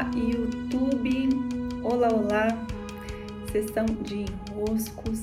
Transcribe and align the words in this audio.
Olá, 0.00 0.10
YouTube! 0.16 1.28
Olá, 1.82 2.08
olá! 2.08 2.66
Sessão 3.52 3.84
de 3.84 4.24
enroscos. 4.24 5.22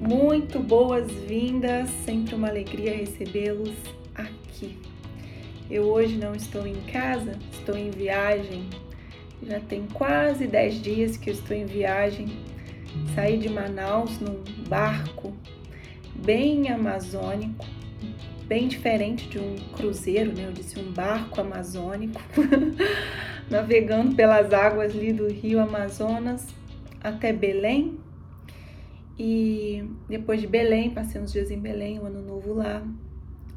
Muito 0.00 0.60
boas-vindas, 0.60 1.90
sempre 2.06 2.34
uma 2.34 2.48
alegria 2.48 2.96
recebê-los 2.96 3.74
aqui. 4.14 4.78
Eu 5.70 5.82
hoje 5.82 6.16
não 6.16 6.34
estou 6.34 6.66
em 6.66 6.80
casa, 6.90 7.38
estou 7.52 7.76
em 7.76 7.90
viagem. 7.90 8.66
Já 9.42 9.60
tem 9.60 9.86
quase 9.92 10.46
10 10.46 10.80
dias 10.80 11.16
que 11.18 11.28
eu 11.28 11.34
estou 11.34 11.54
em 11.54 11.66
viagem. 11.66 12.28
Saí 13.14 13.36
de 13.36 13.50
Manaus 13.50 14.18
num 14.20 14.42
barco 14.70 15.34
bem 16.14 16.70
amazônico 16.70 17.66
bem 18.52 18.68
diferente 18.68 19.30
de 19.30 19.38
um 19.38 19.56
cruzeiro, 19.74 20.30
né? 20.34 20.44
Eu 20.46 20.52
disse 20.52 20.78
um 20.78 20.92
barco 20.92 21.40
amazônico, 21.40 22.20
navegando 23.52 24.16
pelas 24.16 24.50
águas 24.50 24.92
ali 24.92 25.12
do 25.12 25.28
rio 25.28 25.60
Amazonas 25.60 26.46
até 27.02 27.32
Belém. 27.34 27.98
E 29.18 29.84
depois 30.08 30.40
de 30.40 30.46
Belém, 30.46 30.90
passei 30.90 31.20
uns 31.20 31.30
dias 31.30 31.50
em 31.50 31.58
Belém, 31.58 31.98
o 31.98 32.04
um 32.04 32.06
ano 32.06 32.22
novo 32.22 32.54
lá. 32.54 32.82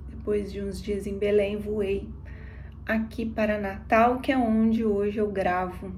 Depois 0.10 0.52
de 0.52 0.62
uns 0.62 0.82
dias 0.82 1.08
em 1.08 1.18
Belém, 1.18 1.56
voei 1.56 2.10
aqui 2.86 3.26
para 3.26 3.58
Natal, 3.58 4.20
que 4.20 4.34
é 4.34 4.38
onde 4.38 4.84
hoje 4.84 5.18
eu 5.18 5.32
gravo 5.32 5.94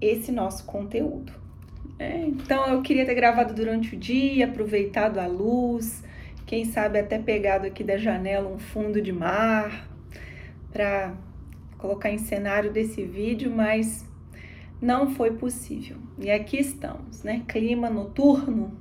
esse 0.00 0.32
nosso 0.32 0.64
conteúdo. 0.64 1.32
É, 1.98 2.26
então 2.26 2.66
eu 2.66 2.82
queria 2.82 3.06
ter 3.06 3.14
gravado 3.14 3.54
durante 3.54 3.94
o 3.94 3.98
dia, 3.98 4.46
aproveitado 4.46 5.18
a 5.18 5.26
luz, 5.26 6.02
quem 6.44 6.64
sabe 6.64 6.98
até 6.98 7.18
pegado 7.18 7.66
aqui 7.66 7.84
da 7.84 7.96
janela 7.96 8.48
um 8.48 8.58
fundo 8.58 9.00
de 9.00 9.12
mar 9.12 9.88
para 10.72 11.14
colocar 11.78 12.10
em 12.10 12.18
cenário 12.18 12.72
desse 12.72 13.04
vídeo, 13.04 13.50
mas 13.50 14.04
não 14.80 15.10
foi 15.10 15.32
possível. 15.32 15.96
E 16.18 16.30
aqui 16.30 16.58
estamos, 16.58 17.22
né? 17.22 17.42
Clima 17.48 17.88
noturno, 17.88 18.76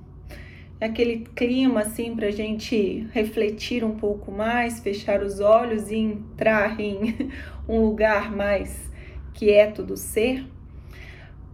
aquele 0.79 1.25
clima 1.35 1.81
assim 1.81 2.15
para 2.15 2.27
a 2.27 2.31
gente 2.31 3.07
refletir 3.11 3.83
um 3.83 3.95
pouco 3.95 4.31
mais, 4.31 4.79
fechar 4.79 5.21
os 5.21 5.39
olhos 5.39 5.89
e 5.89 5.95
entrar 5.95 6.79
em 6.81 7.31
um 7.67 7.81
lugar 7.81 8.35
mais 8.35 8.91
quieto 9.33 9.83
do 9.83 9.97
ser, 9.97 10.45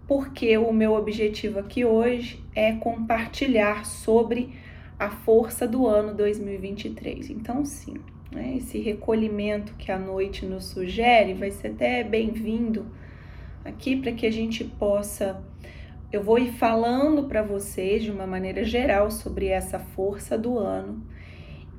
porque 0.07 0.57
o 0.57 0.71
meu 0.71 0.93
objetivo 0.93 1.59
aqui 1.59 1.85
hoje 1.85 2.43
é 2.53 2.73
compartilhar 2.73 3.85
sobre 3.85 4.53
a 4.99 5.09
força 5.09 5.67
do 5.67 5.87
ano 5.87 6.13
2023. 6.13 7.31
Então, 7.31 7.65
sim, 7.65 7.95
né, 8.31 8.55
esse 8.57 8.79
recolhimento 8.79 9.73
que 9.75 9.91
a 9.91 9.99
noite 9.99 10.45
nos 10.45 10.65
sugere 10.65 11.33
vai 11.33 11.51
ser 11.51 11.69
até 11.69 12.03
bem-vindo 12.03 12.85
aqui 13.63 13.95
para 13.95 14.11
que 14.11 14.25
a 14.25 14.31
gente 14.31 14.63
possa. 14.63 15.43
Eu 16.11 16.23
vou 16.23 16.39
ir 16.39 16.51
falando 16.53 17.23
para 17.27 17.41
vocês 17.41 18.03
de 18.03 18.11
uma 18.11 18.25
maneira 18.25 18.63
geral 18.63 19.11
sobre 19.11 19.47
essa 19.47 19.79
força 19.79 20.37
do 20.37 20.57
ano. 20.57 21.05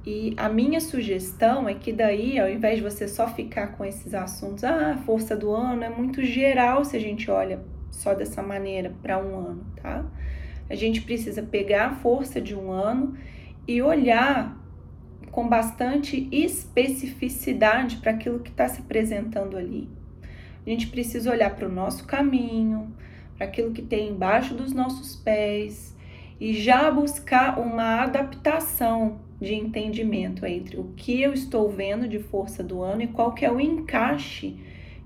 E 0.04 0.34
a 0.36 0.48
minha 0.48 0.80
sugestão 0.80 1.68
é 1.68 1.74
que 1.74 1.92
daí, 1.92 2.38
ao 2.38 2.48
invés 2.48 2.76
de 2.76 2.82
você 2.82 3.06
só 3.06 3.28
ficar 3.28 3.68
com 3.68 3.84
esses 3.84 4.14
assuntos, 4.14 4.64
ah, 4.64 5.00
força 5.06 5.36
do 5.36 5.52
ano 5.52 5.84
é 5.84 5.88
muito 5.88 6.22
geral 6.24 6.84
se 6.84 6.96
a 6.96 7.00
gente 7.00 7.30
olha 7.30 7.60
só 7.90 8.14
dessa 8.14 8.42
maneira 8.42 8.92
para 9.02 9.18
um 9.18 9.38
ano, 9.38 9.66
tá? 9.80 10.04
A 10.68 10.74
gente 10.74 11.02
precisa 11.02 11.42
pegar 11.42 11.86
a 11.86 11.94
força 11.94 12.40
de 12.40 12.54
um 12.54 12.72
ano 12.72 13.14
e 13.68 13.80
olhar 13.80 14.61
com 15.32 15.48
bastante 15.48 16.28
especificidade 16.30 17.96
para 17.96 18.12
aquilo 18.12 18.38
que 18.38 18.50
está 18.50 18.68
se 18.68 18.82
apresentando 18.82 19.56
ali. 19.56 19.88
A 20.64 20.70
gente 20.70 20.86
precisa 20.86 21.32
olhar 21.32 21.56
para 21.56 21.66
o 21.66 21.72
nosso 21.72 22.04
caminho, 22.04 22.94
para 23.36 23.46
aquilo 23.46 23.72
que 23.72 23.82
tem 23.82 24.10
embaixo 24.10 24.54
dos 24.54 24.72
nossos 24.72 25.16
pés 25.16 25.96
e 26.38 26.52
já 26.52 26.90
buscar 26.90 27.58
uma 27.58 28.02
adaptação 28.02 29.20
de 29.40 29.54
entendimento 29.54 30.44
entre 30.46 30.78
o 30.78 30.92
que 30.96 31.20
eu 31.20 31.32
estou 31.32 31.68
vendo 31.70 32.06
de 32.06 32.18
força 32.18 32.62
do 32.62 32.82
ano 32.82 33.02
e 33.02 33.08
qual 33.08 33.32
que 33.32 33.44
é 33.44 33.50
o 33.50 33.58
encaixe 33.58 34.56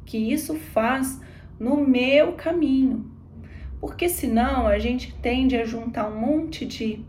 que 0.05 0.19
isso 0.19 0.55
faz 0.55 1.21
no 1.59 1.77
meu 1.87 2.33
caminho, 2.33 3.11
porque 3.81 4.09
senão 4.09 4.67
a 4.67 4.79
gente 4.79 5.15
tende 5.23 5.57
a 5.57 5.65
juntar 5.65 6.09
um 6.09 6.21
monte 6.21 6.67
de 6.67 7.01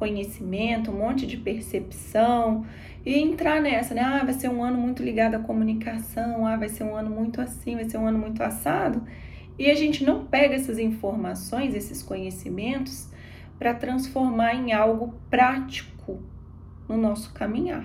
conhecimento, 0.00 0.90
um 0.90 0.98
monte 0.98 1.26
de 1.26 1.36
percepção 1.36 2.64
e 3.04 3.18
entrar 3.18 3.60
nessa, 3.60 3.94
né? 3.94 4.00
Ah, 4.00 4.24
vai 4.24 4.32
ser 4.32 4.48
um 4.48 4.64
ano 4.64 4.78
muito 4.78 5.02
ligado 5.02 5.34
à 5.34 5.38
comunicação, 5.38 6.46
ah, 6.46 6.56
vai 6.56 6.70
ser 6.70 6.84
um 6.84 6.96
ano 6.96 7.10
muito 7.10 7.38
assim, 7.38 7.74
vai 7.74 7.84
ser 7.84 7.98
um 7.98 8.06
ano 8.06 8.18
muito 8.18 8.42
assado. 8.42 9.02
E 9.58 9.70
a 9.70 9.74
gente 9.74 10.02
não 10.02 10.24
pega 10.24 10.54
essas 10.54 10.78
informações, 10.78 11.74
esses 11.74 12.02
conhecimentos, 12.02 13.10
para 13.58 13.74
transformar 13.74 14.54
em 14.54 14.72
algo 14.72 15.14
prático 15.28 16.18
no 16.88 16.96
nosso 16.96 17.34
caminhar. 17.34 17.84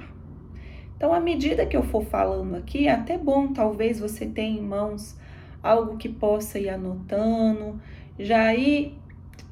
Então, 0.95 1.13
à 1.13 1.19
medida 1.19 1.65
que 1.65 1.75
eu 1.75 1.83
for 1.83 2.05
falando 2.05 2.55
aqui, 2.55 2.87
é 2.87 2.91
até 2.91 3.17
bom, 3.17 3.51
talvez 3.51 3.99
você 3.99 4.25
tenha 4.25 4.57
em 4.57 4.63
mãos 4.63 5.17
algo 5.61 5.97
que 5.97 6.07
possa 6.07 6.57
ir 6.57 6.69
anotando, 6.69 7.81
já 8.17 8.55
ir 8.55 8.97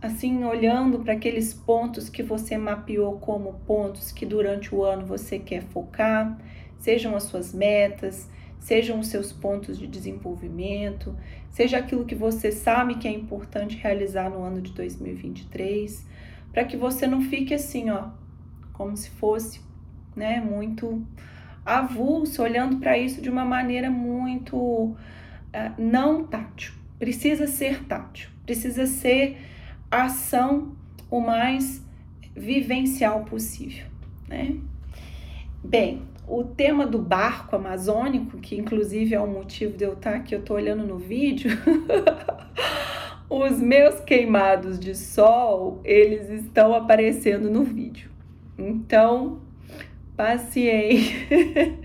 assim 0.03 0.43
olhando 0.43 0.99
para 0.99 1.13
aqueles 1.13 1.53
pontos 1.53 2.09
que 2.09 2.21
você 2.21 2.57
mapeou 2.57 3.17
como 3.19 3.53
pontos 3.65 4.11
que 4.11 4.25
durante 4.25 4.75
o 4.75 4.83
ano 4.83 5.05
você 5.05 5.39
quer 5.39 5.63
focar, 5.63 6.37
sejam 6.77 7.15
as 7.15 7.23
suas 7.23 7.53
metas, 7.53 8.29
sejam 8.59 8.99
os 8.99 9.07
seus 9.07 9.31
pontos 9.31 9.79
de 9.79 9.87
desenvolvimento, 9.87 11.15
seja 11.49 11.77
aquilo 11.77 12.03
que 12.03 12.15
você 12.15 12.51
sabe 12.51 12.95
que 12.95 13.07
é 13.07 13.11
importante 13.11 13.77
realizar 13.77 14.29
no 14.29 14.43
ano 14.43 14.61
de 14.61 14.73
2023, 14.73 16.05
para 16.51 16.65
que 16.65 16.75
você 16.75 17.07
não 17.07 17.21
fique 17.21 17.53
assim, 17.53 17.89
ó, 17.89 18.09
como 18.73 18.97
se 18.97 19.09
fosse, 19.09 19.61
né, 20.15 20.41
muito 20.41 21.01
avulso, 21.65 22.43
olhando 22.43 22.77
para 22.77 22.97
isso 22.97 23.21
de 23.21 23.29
uma 23.29 23.45
maneira 23.45 23.89
muito 23.89 24.57
uh, 24.57 24.97
não 25.77 26.25
tátil. 26.25 26.73
Precisa 26.99 27.47
ser 27.47 27.85
tátil 27.85 28.33
precisa 28.45 28.85
ser 28.85 29.37
ação 30.01 30.73
o 31.09 31.19
mais 31.19 31.83
vivencial 32.35 33.23
possível, 33.25 33.85
né? 34.27 34.55
Bem, 35.63 36.01
o 36.27 36.43
tema 36.43 36.85
do 36.87 36.97
barco 36.97 37.55
amazônico, 37.55 38.37
que 38.37 38.55
inclusive 38.55 39.13
é 39.13 39.19
o 39.19 39.27
motivo 39.27 39.77
de 39.77 39.83
eu 39.83 39.93
estar 39.93 40.15
aqui, 40.15 40.33
eu 40.33 40.39
estou 40.39 40.55
olhando 40.55 40.85
no 40.85 40.97
vídeo, 40.97 41.51
os 43.29 43.59
meus 43.59 43.99
queimados 43.99 44.79
de 44.79 44.95
sol, 44.95 45.81
eles 45.83 46.29
estão 46.29 46.73
aparecendo 46.73 47.49
no 47.49 47.63
vídeo. 47.63 48.09
Então, 48.57 49.41
paciência. 50.15 51.27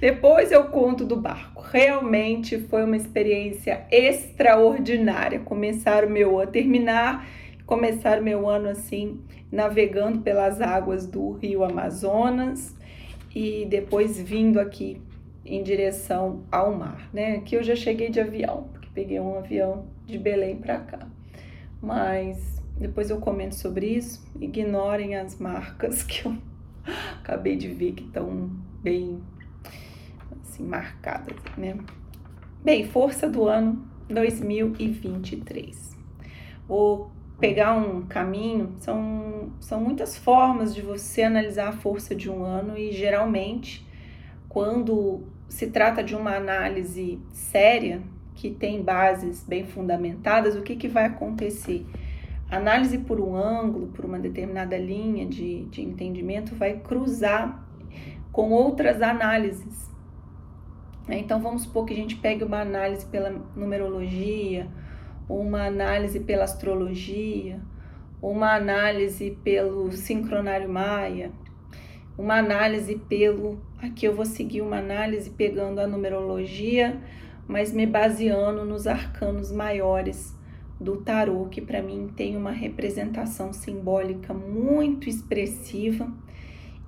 Depois 0.00 0.52
eu 0.52 0.64
conto 0.64 1.04
do 1.04 1.16
barco. 1.16 1.62
Realmente 1.62 2.58
foi 2.58 2.84
uma 2.84 2.96
experiência 2.96 3.86
extraordinária 3.90 5.40
começar 5.40 6.04
o 6.04 6.10
meu 6.10 6.46
terminar, 6.46 7.26
começar 7.66 8.20
o 8.20 8.22
meu 8.22 8.48
ano 8.48 8.68
assim, 8.68 9.20
navegando 9.50 10.20
pelas 10.20 10.60
águas 10.60 11.06
do 11.06 11.32
Rio 11.32 11.64
Amazonas 11.64 12.76
e 13.34 13.66
depois 13.68 14.20
vindo 14.20 14.58
aqui 14.58 15.00
em 15.44 15.62
direção 15.62 16.44
ao 16.50 16.72
mar, 16.72 17.08
né? 17.12 17.36
Aqui 17.36 17.56
eu 17.56 17.62
já 17.62 17.74
cheguei 17.74 18.10
de 18.10 18.20
avião, 18.20 18.68
porque 18.72 18.88
peguei 18.94 19.18
um 19.18 19.36
avião 19.38 19.86
de 20.06 20.18
Belém 20.18 20.56
para 20.56 20.78
cá. 20.78 21.08
Mas 21.82 22.62
depois 22.78 23.10
eu 23.10 23.18
comento 23.18 23.54
sobre 23.54 23.86
isso. 23.86 24.24
Ignorem 24.40 25.16
as 25.16 25.38
marcas 25.38 26.02
que 26.04 26.26
eu 26.26 26.36
acabei 27.20 27.56
de 27.56 27.68
ver 27.68 27.92
que 27.92 28.04
estão 28.04 28.50
bem 28.82 29.20
assim 30.60 30.62
marcadas, 30.62 31.36
né? 31.56 31.76
Bem, 32.62 32.86
força 32.86 33.28
do 33.28 33.46
ano 33.46 33.82
2023. 34.08 35.96
Vou 36.68 37.10
pegar 37.38 37.72
um 37.72 38.02
caminho, 38.02 38.74
são, 38.78 39.50
são 39.60 39.80
muitas 39.80 40.16
formas 40.16 40.74
de 40.74 40.82
você 40.82 41.22
analisar 41.22 41.68
a 41.68 41.72
força 41.72 42.14
de 42.14 42.30
um 42.30 42.44
ano 42.44 42.76
e 42.76 42.92
geralmente 42.92 43.86
quando 44.48 45.22
se 45.48 45.68
trata 45.68 46.04
de 46.04 46.14
uma 46.14 46.36
análise 46.36 47.18
séria, 47.32 48.02
que 48.34 48.50
tem 48.50 48.82
bases 48.82 49.44
bem 49.44 49.66
fundamentadas, 49.66 50.54
o 50.54 50.62
que, 50.62 50.76
que 50.76 50.88
vai 50.88 51.06
acontecer? 51.06 51.86
Análise 52.50 52.98
por 52.98 53.20
um 53.20 53.34
ângulo, 53.34 53.88
por 53.88 54.04
uma 54.04 54.18
determinada 54.18 54.76
linha 54.76 55.26
de, 55.26 55.64
de 55.66 55.82
entendimento, 55.82 56.54
vai 56.54 56.78
cruzar 56.78 57.64
com 58.32 58.50
outras 58.50 59.02
análises. 59.02 59.90
Então 61.18 61.40
vamos 61.40 61.62
supor 61.62 61.84
que 61.86 61.92
a 61.92 61.96
gente 61.96 62.16
pegue 62.16 62.44
uma 62.44 62.60
análise 62.60 63.04
pela 63.06 63.30
numerologia, 63.56 64.68
uma 65.28 65.66
análise 65.66 66.20
pela 66.20 66.44
astrologia, 66.44 67.60
uma 68.22 68.54
análise 68.54 69.36
pelo 69.42 69.90
sincronário 69.92 70.68
maia, 70.68 71.30
uma 72.18 72.36
análise 72.36 72.96
pelo. 73.08 73.60
Aqui 73.80 74.06
eu 74.06 74.14
vou 74.14 74.26
seguir 74.26 74.60
uma 74.60 74.78
análise 74.78 75.30
pegando 75.30 75.80
a 75.80 75.86
numerologia, 75.86 77.00
mas 77.48 77.72
me 77.72 77.86
baseando 77.86 78.64
nos 78.64 78.86
arcanos 78.86 79.50
maiores 79.50 80.38
do 80.78 80.96
tarô, 80.98 81.46
que 81.46 81.60
para 81.60 81.82
mim 81.82 82.10
tem 82.16 82.36
uma 82.36 82.50
representação 82.50 83.52
simbólica 83.52 84.32
muito 84.32 85.08
expressiva 85.08 86.10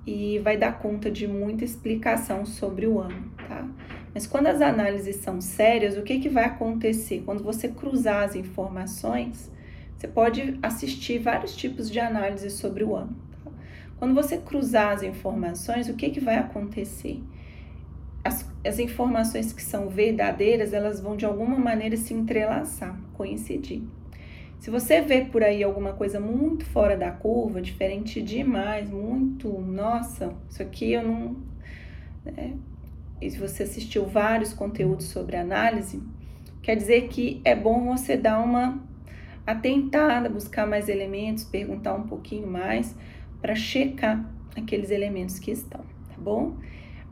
e 0.05 0.39
vai 0.39 0.57
dar 0.57 0.79
conta 0.79 1.09
de 1.09 1.27
muita 1.27 1.63
explicação 1.63 2.45
sobre 2.45 2.87
o 2.87 2.99
ano, 2.99 3.31
tá? 3.47 3.67
Mas 4.13 4.27
quando 4.27 4.47
as 4.47 4.61
análises 4.61 5.15
são 5.17 5.41
sérias, 5.41 5.97
o 5.97 6.03
que, 6.03 6.19
que 6.19 6.29
vai 6.29 6.45
acontecer? 6.45 7.23
Quando 7.25 7.43
você 7.43 7.67
cruzar 7.67 8.23
as 8.23 8.35
informações, 8.35 9.51
você 9.97 10.07
pode 10.07 10.59
assistir 10.61 11.17
vários 11.17 11.55
tipos 11.55 11.89
de 11.89 11.99
análise 11.99 12.49
sobre 12.51 12.83
o 12.83 12.95
ano. 12.95 13.15
Tá? 13.43 13.51
Quando 13.97 14.13
você 14.13 14.37
cruzar 14.37 14.93
as 14.93 15.01
informações, 15.01 15.89
o 15.89 15.95
que, 15.95 16.09
que 16.09 16.19
vai 16.19 16.37
acontecer? 16.37 17.23
As, 18.23 18.49
as 18.65 18.79
informações 18.79 19.51
que 19.51 19.63
são 19.63 19.89
verdadeiras, 19.89 20.73
elas 20.73 20.99
vão 20.99 21.17
de 21.17 21.25
alguma 21.25 21.57
maneira 21.57 21.97
se 21.97 22.13
entrelaçar, 22.13 22.97
coincidir. 23.13 23.81
Se 24.59 24.69
você 24.69 25.01
vê 25.01 25.25
por 25.25 25.43
aí 25.43 25.61
alguma 25.61 25.91
coisa 25.91 26.21
muito 26.21 26.63
fora 26.65 26.95
da 26.95 27.11
curva, 27.11 27.61
diferente 27.61 28.21
demais, 28.21 28.89
muito, 28.89 29.49
nossa, 29.59 30.33
isso 30.49 30.61
aqui 30.61 30.93
eu 30.93 31.03
não. 31.03 31.35
Né? 32.23 32.53
E 33.23 33.31
se 33.31 33.39
você 33.39 33.63
assistiu 33.63 34.05
vários 34.05 34.51
conteúdos 34.51 35.05
sobre 35.05 35.37
análise, 35.37 36.03
quer 36.61 36.75
dizer 36.75 37.07
que 37.07 37.39
é 37.45 37.55
bom 37.55 37.85
você 37.85 38.17
dar 38.17 38.39
uma 38.39 38.83
atentada, 39.47 40.27
buscar 40.27 40.67
mais 40.67 40.89
elementos, 40.89 41.45
perguntar 41.45 41.93
um 41.93 42.03
pouquinho 42.03 42.45
mais 42.45 42.93
para 43.41 43.55
checar 43.55 44.29
aqueles 44.57 44.91
elementos 44.91 45.39
que 45.39 45.51
estão, 45.51 45.79
tá 45.79 46.15
bom? 46.17 46.57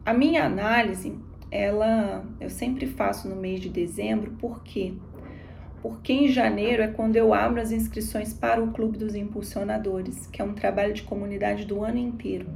A 0.05 0.13
minha 0.13 0.43
análise, 0.43 1.17
ela 1.49 2.25
eu 2.41 2.49
sempre 2.49 2.87
faço 2.87 3.29
no 3.29 3.35
mês 3.37 3.61
de 3.61 3.69
dezembro, 3.69 4.31
por 4.31 4.63
quê? 4.63 4.93
Porque 5.81 6.11
em 6.11 6.27
janeiro 6.27 6.83
é 6.83 6.87
quando 6.89 7.15
eu 7.15 7.33
abro 7.33 7.61
as 7.61 7.71
inscrições 7.71 8.33
para 8.33 8.61
o 8.61 8.71
Clube 8.73 8.97
dos 8.97 9.15
Impulsionadores, 9.15 10.27
que 10.27 10.41
é 10.41 10.45
um 10.45 10.53
trabalho 10.53 10.93
de 10.93 11.03
comunidade 11.03 11.65
do 11.65 11.81
ano 11.81 11.97
inteiro. 11.97 12.47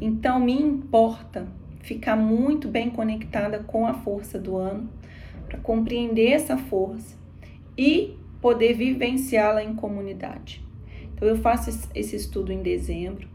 Então 0.00 0.40
me 0.40 0.60
importa 0.60 1.46
ficar 1.82 2.16
muito 2.16 2.68
bem 2.68 2.90
conectada 2.90 3.58
com 3.58 3.86
a 3.86 3.94
força 3.94 4.38
do 4.38 4.56
ano, 4.56 4.88
para 5.46 5.58
compreender 5.58 6.30
essa 6.30 6.56
força 6.56 7.16
e 7.76 8.16
poder 8.40 8.74
vivenciá-la 8.74 9.62
em 9.62 9.74
comunidade. 9.74 10.64
Então 11.14 11.28
eu 11.28 11.36
faço 11.36 11.88
esse 11.94 12.16
estudo 12.16 12.52
em 12.52 12.62
dezembro. 12.62 13.28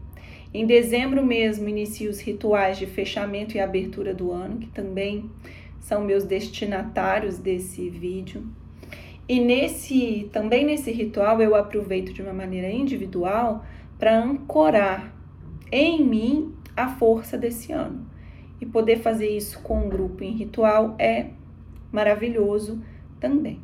Em 0.52 0.66
dezembro 0.66 1.24
mesmo 1.24 1.68
inicio 1.68 2.10
os 2.10 2.20
rituais 2.20 2.78
de 2.78 2.86
fechamento 2.86 3.56
e 3.56 3.60
abertura 3.60 4.14
do 4.14 4.32
ano, 4.32 4.58
que 4.58 4.68
também 4.68 5.30
são 5.80 6.02
meus 6.04 6.24
destinatários 6.24 7.38
desse 7.38 7.88
vídeo. 7.88 8.46
E 9.28 9.40
nesse 9.40 10.28
também 10.32 10.64
nesse 10.64 10.90
ritual 10.90 11.40
eu 11.40 11.54
aproveito 11.54 12.12
de 12.12 12.22
uma 12.22 12.32
maneira 12.32 12.70
individual 12.70 13.64
para 13.98 14.18
ancorar 14.18 15.14
em 15.70 16.02
mim 16.02 16.54
a 16.74 16.88
força 16.88 17.36
desse 17.36 17.72
ano. 17.72 18.06
E 18.60 18.66
poder 18.66 18.98
fazer 18.98 19.28
isso 19.28 19.60
com 19.60 19.86
um 19.86 19.88
grupo 19.88 20.24
em 20.24 20.32
ritual 20.32 20.94
é 20.98 21.30
maravilhoso 21.92 22.82
também. 23.20 23.60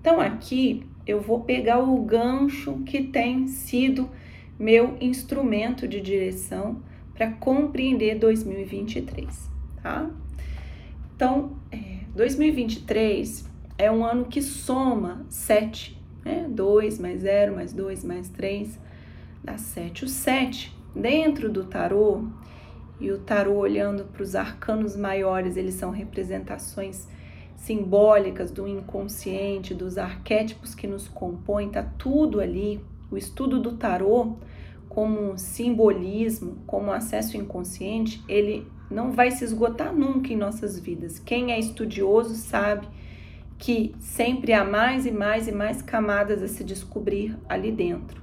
Então 0.00 0.20
aqui 0.20 0.86
eu 1.06 1.20
vou 1.20 1.40
pegar 1.40 1.78
o 1.78 2.00
gancho 2.02 2.82
que 2.84 3.02
tem 3.02 3.46
sido 3.46 4.10
meu 4.58 4.96
instrumento 5.00 5.86
de 5.86 6.00
direção 6.00 6.82
para 7.14 7.30
compreender 7.30 8.18
2023, 8.18 9.50
tá? 9.82 10.10
Então, 11.14 11.56
é, 11.72 12.00
2023 12.14 13.48
é 13.78 13.90
um 13.90 14.04
ano 14.04 14.26
que 14.26 14.42
soma 14.42 15.24
7, 15.28 15.98
né? 16.24 16.46
2 16.48 16.98
mais 16.98 17.20
0 17.20 17.54
mais 17.54 17.72
2 17.72 18.04
mais 18.04 18.28
3 18.28 18.78
dá 19.42 19.56
7. 19.56 20.04
O 20.04 20.08
7, 20.08 20.76
dentro 20.94 21.50
do 21.50 21.64
tarô, 21.64 22.24
e 23.00 23.10
o 23.10 23.18
tarô 23.18 23.54
olhando 23.54 24.04
para 24.04 24.22
os 24.22 24.34
arcanos 24.34 24.96
maiores, 24.96 25.56
eles 25.56 25.74
são 25.74 25.90
representações 25.90 27.06
simbólicas 27.56 28.50
do 28.50 28.66
inconsciente, 28.66 29.74
dos 29.74 29.98
arquétipos 29.98 30.74
que 30.74 30.86
nos 30.86 31.08
compõem, 31.08 31.68
tá 31.68 31.82
tudo 31.82 32.40
ali. 32.40 32.80
O 33.10 33.16
estudo 33.16 33.60
do 33.60 33.72
tarô 33.72 34.36
como 34.88 35.36
simbolismo, 35.36 36.58
como 36.66 36.92
acesso 36.92 37.36
inconsciente, 37.36 38.22
ele 38.28 38.66
não 38.90 39.12
vai 39.12 39.30
se 39.30 39.44
esgotar 39.44 39.94
nunca 39.94 40.32
em 40.32 40.36
nossas 40.36 40.78
vidas. 40.78 41.18
Quem 41.18 41.52
é 41.52 41.58
estudioso 41.58 42.34
sabe 42.34 42.88
que 43.58 43.94
sempre 43.98 44.52
há 44.52 44.64
mais 44.64 45.06
e 45.06 45.10
mais 45.10 45.48
e 45.48 45.52
mais 45.52 45.82
camadas 45.82 46.42
a 46.42 46.48
se 46.48 46.62
descobrir 46.62 47.36
ali 47.48 47.72
dentro. 47.72 48.22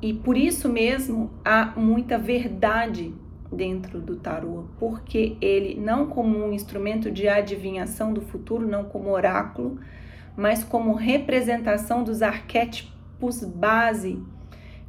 E 0.00 0.14
por 0.14 0.36
isso 0.36 0.68
mesmo 0.68 1.30
há 1.44 1.72
muita 1.76 2.16
verdade 2.16 3.12
dentro 3.50 4.00
do 4.00 4.16
tarô, 4.16 4.64
porque 4.78 5.36
ele 5.40 5.80
não 5.80 6.06
como 6.06 6.38
um 6.38 6.52
instrumento 6.52 7.10
de 7.10 7.28
adivinhação 7.28 8.12
do 8.12 8.20
futuro, 8.20 8.66
não 8.66 8.84
como 8.84 9.10
oráculo, 9.10 9.78
mas 10.36 10.62
como 10.62 10.94
representação 10.94 12.04
dos 12.04 12.22
arquétipos 12.22 13.42
base 13.42 14.22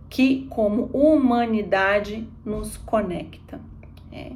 que, 0.10 0.48
como 0.50 0.84
humanidade, 0.94 2.28
nos 2.46 2.78
conecta. 2.78 3.60
É. 4.12 4.32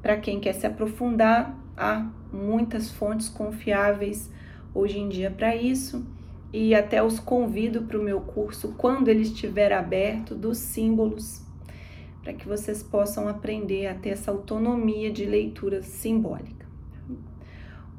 Para 0.00 0.16
quem 0.18 0.38
quer 0.38 0.52
se 0.52 0.66
aprofundar, 0.66 1.58
há 1.76 2.06
muitas 2.32 2.90
fontes 2.90 3.28
confiáveis 3.28 4.30
hoje 4.74 4.98
em 4.98 5.08
dia 5.08 5.30
para 5.30 5.56
isso 5.56 6.06
e 6.52 6.74
até 6.74 7.02
os 7.02 7.18
convido 7.18 7.82
para 7.82 7.98
o 7.98 8.02
meu 8.02 8.20
curso 8.20 8.74
quando 8.76 9.08
ele 9.08 9.22
estiver 9.22 9.72
aberto 9.72 10.34
dos 10.34 10.58
símbolos 10.58 11.43
para 12.24 12.32
que 12.32 12.48
vocês 12.48 12.82
possam 12.82 13.28
aprender 13.28 13.86
a 13.86 13.94
ter 13.94 14.08
essa 14.08 14.30
autonomia 14.30 15.12
de 15.12 15.26
leitura 15.26 15.82
simbólica. 15.82 16.64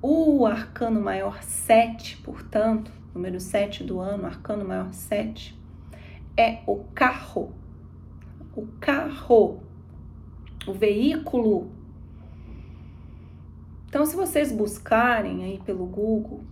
O 0.02 0.48
arcano 0.48 1.00
maior 1.00 1.44
7, 1.44 2.18
portanto, 2.18 2.92
número 3.14 3.40
7 3.40 3.84
do 3.84 4.00
ano, 4.00 4.26
arcano 4.26 4.66
maior 4.68 4.92
7, 4.92 5.58
é 6.36 6.60
o 6.66 6.78
carro. 6.96 7.54
O 8.56 8.66
carro, 8.80 9.62
o 10.66 10.74
veículo. 10.74 11.70
Então, 13.88 14.08
se 14.08 14.16
vocês 14.16 14.52
buscarem 14.52 15.44
aí 15.44 15.62
pelo 15.64 15.86
Google, 15.86 16.44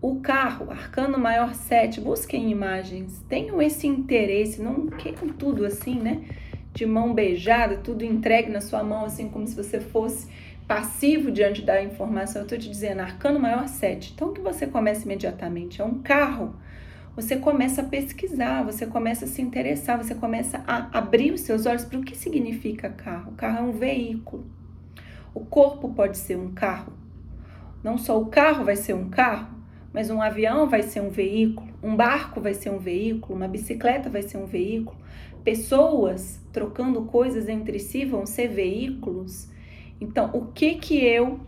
o 0.00 0.20
carro, 0.20 0.70
arcano 0.70 1.18
maior 1.18 1.54
7, 1.54 2.00
busquem 2.00 2.50
imagens, 2.50 3.24
tenham 3.28 3.60
esse 3.60 3.86
interesse, 3.88 4.62
não 4.62 4.86
queiram 4.86 5.28
tudo 5.28 5.64
assim, 5.64 5.98
né? 5.98 6.24
De 6.72 6.86
mão 6.86 7.12
beijada, 7.12 7.76
tudo 7.76 8.04
entregue 8.04 8.50
na 8.50 8.60
sua 8.60 8.82
mão, 8.82 9.04
assim 9.04 9.28
como 9.28 9.46
se 9.46 9.54
você 9.54 9.80
fosse 9.80 10.28
passivo 10.66 11.30
diante 11.30 11.62
da 11.62 11.82
informação. 11.82 12.42
Eu 12.42 12.44
estou 12.44 12.58
te 12.58 12.68
dizendo, 12.68 13.00
arcano 13.00 13.38
maior 13.38 13.68
7. 13.68 14.12
Então, 14.14 14.32
que 14.32 14.40
você 14.40 14.66
começa 14.66 15.04
imediatamente? 15.04 15.80
É 15.80 15.84
um 15.84 16.00
carro. 16.00 16.54
Você 17.14 17.36
começa 17.36 17.82
a 17.82 17.84
pesquisar, 17.84 18.62
você 18.62 18.86
começa 18.86 19.26
a 19.26 19.28
se 19.28 19.42
interessar, 19.42 19.98
você 19.98 20.14
começa 20.14 20.64
a 20.66 20.88
abrir 20.96 21.32
os 21.32 21.42
seus 21.42 21.66
olhos 21.66 21.84
para 21.84 21.98
o 21.98 22.02
que 22.02 22.16
significa 22.16 22.88
carro. 22.88 23.32
O 23.32 23.34
carro 23.34 23.58
é 23.58 23.62
um 23.62 23.72
veículo. 23.72 24.46
O 25.34 25.40
corpo 25.40 25.92
pode 25.92 26.16
ser 26.16 26.38
um 26.38 26.52
carro. 26.52 26.94
Não 27.84 27.98
só 27.98 28.18
o 28.18 28.26
carro 28.26 28.64
vai 28.64 28.76
ser 28.76 28.94
um 28.94 29.10
carro, 29.10 29.48
mas 29.92 30.08
um 30.08 30.22
avião 30.22 30.68
vai 30.68 30.82
ser 30.82 31.00
um 31.00 31.10
veículo, 31.10 31.68
um 31.82 31.94
barco 31.94 32.40
vai 32.40 32.54
ser 32.54 32.70
um 32.70 32.78
veículo, 32.78 33.36
uma 33.36 33.48
bicicleta 33.48 34.08
vai 34.08 34.22
ser 34.22 34.38
um 34.38 34.46
veículo, 34.46 34.96
pessoas 35.44 36.40
trocando 36.52 37.02
coisas 37.02 37.48
entre 37.48 37.78
si 37.78 38.04
vão 38.04 38.26
ser 38.26 38.48
veículos. 38.48 39.48
Então, 40.00 40.30
o 40.32 40.46
que 40.46 40.74
que 40.74 41.04
eu 41.04 41.40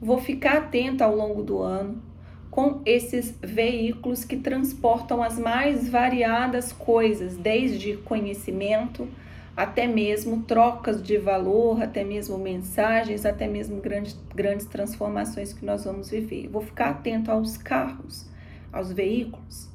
vou 0.00 0.18
ficar 0.18 0.58
atento 0.58 1.02
ao 1.02 1.14
longo 1.14 1.42
do 1.42 1.60
ano 1.60 2.02
com 2.50 2.80
esses 2.86 3.36
veículos 3.42 4.24
que 4.24 4.36
transportam 4.36 5.22
as 5.22 5.38
mais 5.38 5.88
variadas 5.88 6.72
coisas, 6.72 7.36
desde 7.36 7.96
conhecimento 7.96 9.08
até 9.56 9.86
mesmo 9.86 10.42
trocas 10.42 11.02
de 11.02 11.16
valor, 11.16 11.80
até 11.82 12.02
mesmo 12.02 12.36
mensagens, 12.38 13.24
até 13.24 13.46
mesmo 13.46 13.80
grandes, 13.80 14.18
grandes 14.34 14.66
transformações 14.66 15.52
que 15.52 15.64
nós 15.64 15.84
vamos 15.84 16.10
viver. 16.10 16.48
vou 16.48 16.62
ficar 16.62 16.90
atento 16.90 17.30
aos 17.30 17.56
carros, 17.56 18.26
aos 18.72 18.92
veículos. 18.92 19.68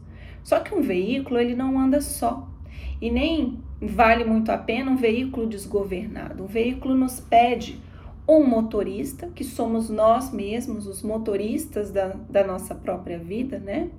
Só 0.43 0.59
que 0.59 0.75
um 0.75 0.81
veículo 0.81 1.39
ele 1.39 1.55
não 1.55 1.79
anda 1.79 2.01
só. 2.01 2.48
E 3.01 3.09
nem 3.09 3.59
vale 3.81 4.23
muito 4.23 4.51
a 4.51 4.57
pena 4.57 4.91
um 4.91 4.95
veículo 4.95 5.47
desgovernado. 5.47 6.43
Um 6.43 6.47
veículo 6.47 6.95
nos 6.95 7.19
pede 7.19 7.79
um 8.27 8.45
motorista, 8.45 9.27
que 9.33 9.43
somos 9.43 9.89
nós 9.89 10.31
mesmos, 10.31 10.85
os 10.85 11.01
motoristas 11.01 11.91
da, 11.91 12.09
da 12.29 12.45
nossa 12.45 12.75
própria 12.75 13.17
vida, 13.17 13.57
né? 13.57 13.89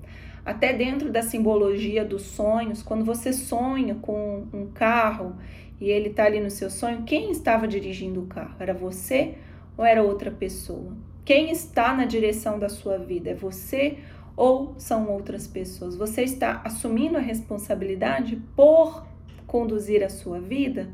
Até 0.44 0.72
dentro 0.72 1.10
da 1.10 1.22
simbologia 1.22 2.04
dos 2.04 2.22
sonhos, 2.22 2.82
quando 2.82 3.04
você 3.04 3.32
sonha 3.32 3.96
com 3.96 4.46
um 4.52 4.66
carro 4.66 5.34
e 5.80 5.90
ele 5.90 6.10
está 6.10 6.24
ali 6.24 6.40
no 6.40 6.50
seu 6.50 6.70
sonho, 6.70 7.02
quem 7.02 7.30
estava 7.30 7.66
dirigindo 7.66 8.20
o 8.20 8.26
carro? 8.26 8.54
Era 8.60 8.72
você 8.72 9.34
ou 9.76 9.84
era 9.84 10.02
outra 10.02 10.30
pessoa? 10.30 10.96
Quem 11.24 11.50
está 11.50 11.94
na 11.94 12.04
direção 12.04 12.58
da 12.58 12.68
sua 12.68 12.98
vida? 12.98 13.30
É 13.30 13.34
você 13.34 13.98
ou 14.36 14.74
são 14.78 15.08
outras 15.08 15.46
pessoas? 15.46 15.96
Você 15.96 16.22
está 16.22 16.62
assumindo 16.64 17.16
a 17.16 17.20
responsabilidade 17.20 18.36
por 18.54 19.06
conduzir 19.46 20.02
a 20.02 20.08
sua 20.08 20.40
vida? 20.40 20.88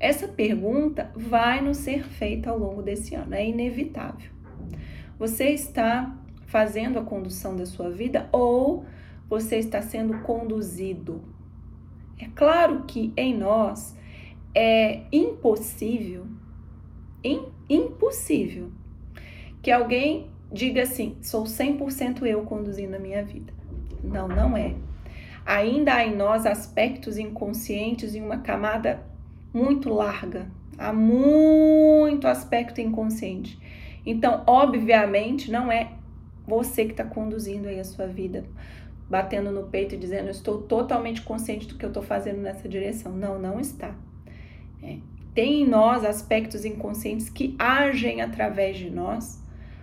Essa 0.00 0.26
pergunta 0.26 1.12
vai 1.14 1.60
nos 1.60 1.76
ser 1.76 2.04
feita 2.04 2.50
ao 2.50 2.58
longo 2.58 2.82
desse 2.82 3.14
ano, 3.14 3.34
é 3.34 3.46
inevitável. 3.46 4.30
Você 5.18 5.50
está 5.50 6.18
fazendo 6.46 6.98
a 6.98 7.04
condução 7.04 7.54
da 7.54 7.64
sua 7.64 7.88
vida 7.88 8.28
ou 8.32 8.84
você 9.28 9.56
está 9.56 9.80
sendo 9.80 10.18
conduzido? 10.22 11.22
É 12.18 12.26
claro 12.34 12.82
que 12.82 13.12
em 13.16 13.36
nós 13.36 13.96
é 14.54 15.04
impossível, 15.12 16.26
impossível, 17.68 18.70
que 19.62 19.70
alguém 19.70 20.31
diga 20.52 20.82
assim: 20.82 21.16
sou 21.22 21.44
100% 21.44 22.24
eu 22.26 22.42
conduzindo 22.42 22.94
a 22.94 22.98
minha 22.98 23.24
vida. 23.24 23.52
Não, 24.02 24.28
não 24.28 24.56
é. 24.56 24.74
Ainda 25.44 25.94
há 25.94 26.06
em 26.06 26.14
nós 26.14 26.46
aspectos 26.46 27.18
inconscientes 27.18 28.14
em 28.14 28.22
uma 28.22 28.38
camada 28.38 29.02
muito 29.52 29.88
larga. 29.88 30.46
Há 30.78 30.92
muito 30.92 32.26
aspecto 32.26 32.80
inconsciente. 32.80 33.58
Então, 34.04 34.42
obviamente, 34.46 35.50
não 35.50 35.70
é 35.70 35.92
você 36.46 36.84
que 36.84 36.92
está 36.92 37.04
conduzindo 37.04 37.68
aí 37.68 37.78
a 37.78 37.84
sua 37.84 38.06
vida, 38.06 38.44
batendo 39.08 39.50
no 39.50 39.64
peito 39.64 39.94
e 39.94 39.98
dizendo: 39.98 40.30
estou 40.30 40.62
totalmente 40.62 41.22
consciente 41.22 41.66
do 41.66 41.76
que 41.76 41.84
eu 41.84 41.90
estou 41.90 42.02
fazendo 42.02 42.40
nessa 42.40 42.68
direção. 42.68 43.12
Não, 43.12 43.38
não 43.38 43.58
está. 43.58 43.94
É. 44.82 44.98
Tem 45.34 45.62
em 45.62 45.66
nós 45.66 46.04
aspectos 46.04 46.64
inconscientes 46.64 47.30
que 47.30 47.56
agem 47.58 48.20
através 48.20 48.76
de 48.76 48.90
nós 48.90 49.41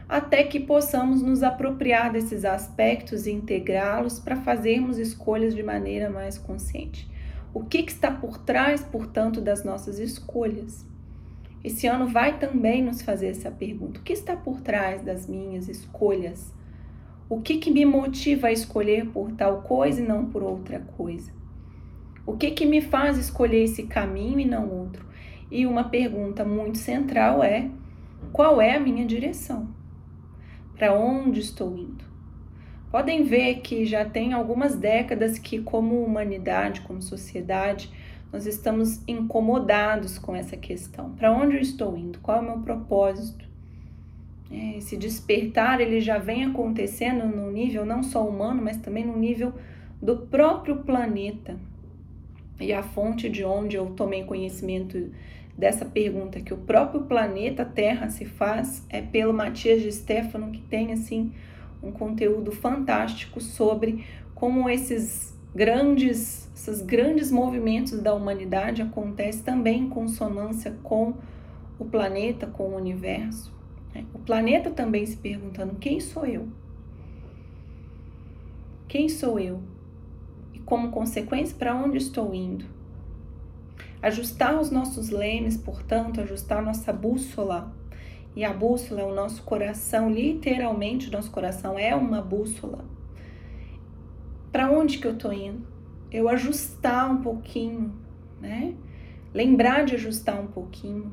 até 0.09 0.43
que 0.43 0.59
possamos 0.59 1.21
nos 1.21 1.43
apropriar 1.43 2.11
desses 2.11 2.43
aspectos 2.43 3.27
e 3.27 3.31
integrá-los 3.31 4.19
para 4.19 4.35
fazermos 4.35 4.97
escolhas 4.97 5.53
de 5.53 5.61
maneira 5.61 6.09
mais 6.09 6.35
consciente. 6.35 7.07
O 7.53 7.63
que, 7.63 7.83
que, 7.83 7.91
está 7.91 8.09
por 8.09 8.39
trás, 8.39 8.81
portanto, 8.81 9.39
das 9.39 9.63
nossas 9.63 9.99
escolhas? 9.99 10.83
Esse 11.63 11.85
ano 11.85 12.07
vai 12.07 12.39
também 12.39 12.83
nos 12.83 13.03
fazer 13.03 13.27
essa 13.27 13.51
pergunta: 13.51 13.99
o 13.99 14.03
que 14.03 14.13
está 14.13 14.35
por 14.35 14.61
trás 14.61 15.03
das 15.03 15.27
minhas 15.27 15.69
escolhas? 15.69 16.51
O 17.29 17.41
que, 17.41 17.59
que 17.59 17.69
me 17.69 17.85
motiva 17.85 18.47
a 18.47 18.51
escolher 18.51 19.05
por 19.09 19.31
tal 19.33 19.61
coisa 19.61 20.01
e 20.01 20.07
não 20.07 20.25
por 20.25 20.41
outra 20.41 20.79
coisa? 20.97 21.31
O 22.25 22.35
que, 22.35 22.49
que 22.49 22.65
me 22.65 22.81
faz 22.81 23.19
escolher 23.19 23.63
esse 23.63 23.83
caminho 23.83 24.39
e 24.39 24.45
não 24.45 24.67
outro? 24.69 25.05
E 25.51 25.67
uma 25.67 25.83
pergunta 25.83 26.43
muito 26.43 26.79
central 26.79 27.43
é: 27.43 27.69
qual 28.31 28.59
é 28.59 28.75
a 28.75 28.79
minha 28.79 29.05
direção? 29.05 29.78
Para 30.79 30.93
onde 30.93 31.41
estou 31.41 31.77
indo. 31.77 32.05
Podem 32.89 33.23
ver 33.23 33.55
que 33.55 33.85
já 33.85 34.05
tem 34.05 34.31
algumas 34.31 34.75
décadas 34.75 35.37
que, 35.37 35.59
como 35.59 36.01
humanidade, 36.01 36.81
como 36.81 37.01
sociedade, 37.01 37.91
nós 38.31 38.45
estamos 38.45 39.01
incomodados 39.05 40.17
com 40.17 40.33
essa 40.33 40.55
questão. 40.55 41.11
Para 41.11 41.31
onde 41.33 41.57
eu 41.57 41.61
estou 41.61 41.97
indo? 41.97 42.19
Qual 42.19 42.37
é 42.37 42.39
o 42.39 42.43
meu 42.43 42.59
propósito? 42.61 43.45
É, 44.49 44.77
esse 44.77 44.95
despertar 44.95 45.81
ele 45.81 45.99
já 45.99 46.17
vem 46.17 46.45
acontecendo 46.45 47.25
no 47.25 47.51
nível 47.51 47.85
não 47.85 48.01
só 48.01 48.25
humano, 48.27 48.61
mas 48.63 48.77
também 48.77 49.05
no 49.05 49.17
nível 49.17 49.53
do 50.01 50.15
próprio 50.27 50.77
planeta. 50.77 51.57
E 52.59 52.71
a 52.71 52.81
fonte 52.81 53.29
de 53.29 53.43
onde 53.43 53.75
eu 53.75 53.87
tomei 53.91 54.23
conhecimento 54.23 55.11
dessa 55.59 55.83
pergunta 55.83 56.39
que 56.39 56.53
o 56.53 56.57
próprio 56.57 57.01
planeta 57.01 57.65
Terra 57.65 58.09
se 58.09 58.23
faz 58.23 58.85
é 58.87 59.01
pelo 59.01 59.33
Matias 59.33 59.81
de 59.81 59.91
Stefano, 59.91 60.51
que 60.51 60.61
tem 60.61 60.93
assim 60.93 61.33
um 61.83 61.91
conteúdo 61.91 62.49
fantástico 62.49 63.41
sobre 63.41 64.05
como 64.33 64.69
esses 64.69 65.37
grandes, 65.53 66.49
esses 66.55 66.81
grandes 66.81 67.29
movimentos 67.29 67.99
da 68.01 68.13
humanidade 68.13 68.81
acontecem 68.81 69.43
também 69.43 69.81
em 69.81 69.89
consonância 69.89 70.77
com 70.81 71.15
o 71.77 71.83
planeta, 71.83 72.47
com 72.47 72.69
o 72.69 72.77
universo. 72.77 73.53
Né? 73.93 74.05
O 74.13 74.19
planeta 74.19 74.69
também 74.69 75.05
se 75.05 75.17
perguntando: 75.17 75.75
quem 75.75 75.99
sou 75.99 76.25
eu? 76.25 76.47
Quem 78.87 79.09
sou 79.09 79.37
eu? 79.37 79.59
E 80.53 80.59
como 80.59 80.89
consequência, 80.89 81.55
para 81.57 81.75
onde 81.75 81.97
estou 81.97 82.33
indo? 82.33 82.78
Ajustar 84.01 84.59
os 84.59 84.71
nossos 84.71 85.09
lemes, 85.09 85.57
portanto, 85.57 86.21
ajustar 86.21 86.63
nossa 86.63 86.93
bússola. 86.93 87.73
E 88.35 88.45
a 88.45 88.53
bússola 88.53 89.01
é 89.01 89.03
o 89.03 89.13
nosso 89.13 89.43
coração, 89.43 90.09
literalmente, 90.09 91.09
o 91.09 91.11
nosso 91.11 91.31
coração 91.31 91.77
é 91.77 91.93
uma 91.93 92.21
bússola. 92.21 92.85
Para 94.51 94.71
onde 94.71 94.97
que 94.97 95.05
eu 95.05 95.17
tô 95.17 95.31
indo? 95.31 95.67
Eu 96.11 96.29
ajustar 96.29 97.11
um 97.11 97.21
pouquinho, 97.21 97.93
né? 98.39 98.73
Lembrar 99.33 99.85
de 99.85 99.95
ajustar 99.95 100.39
um 100.39 100.47
pouquinho, 100.47 101.11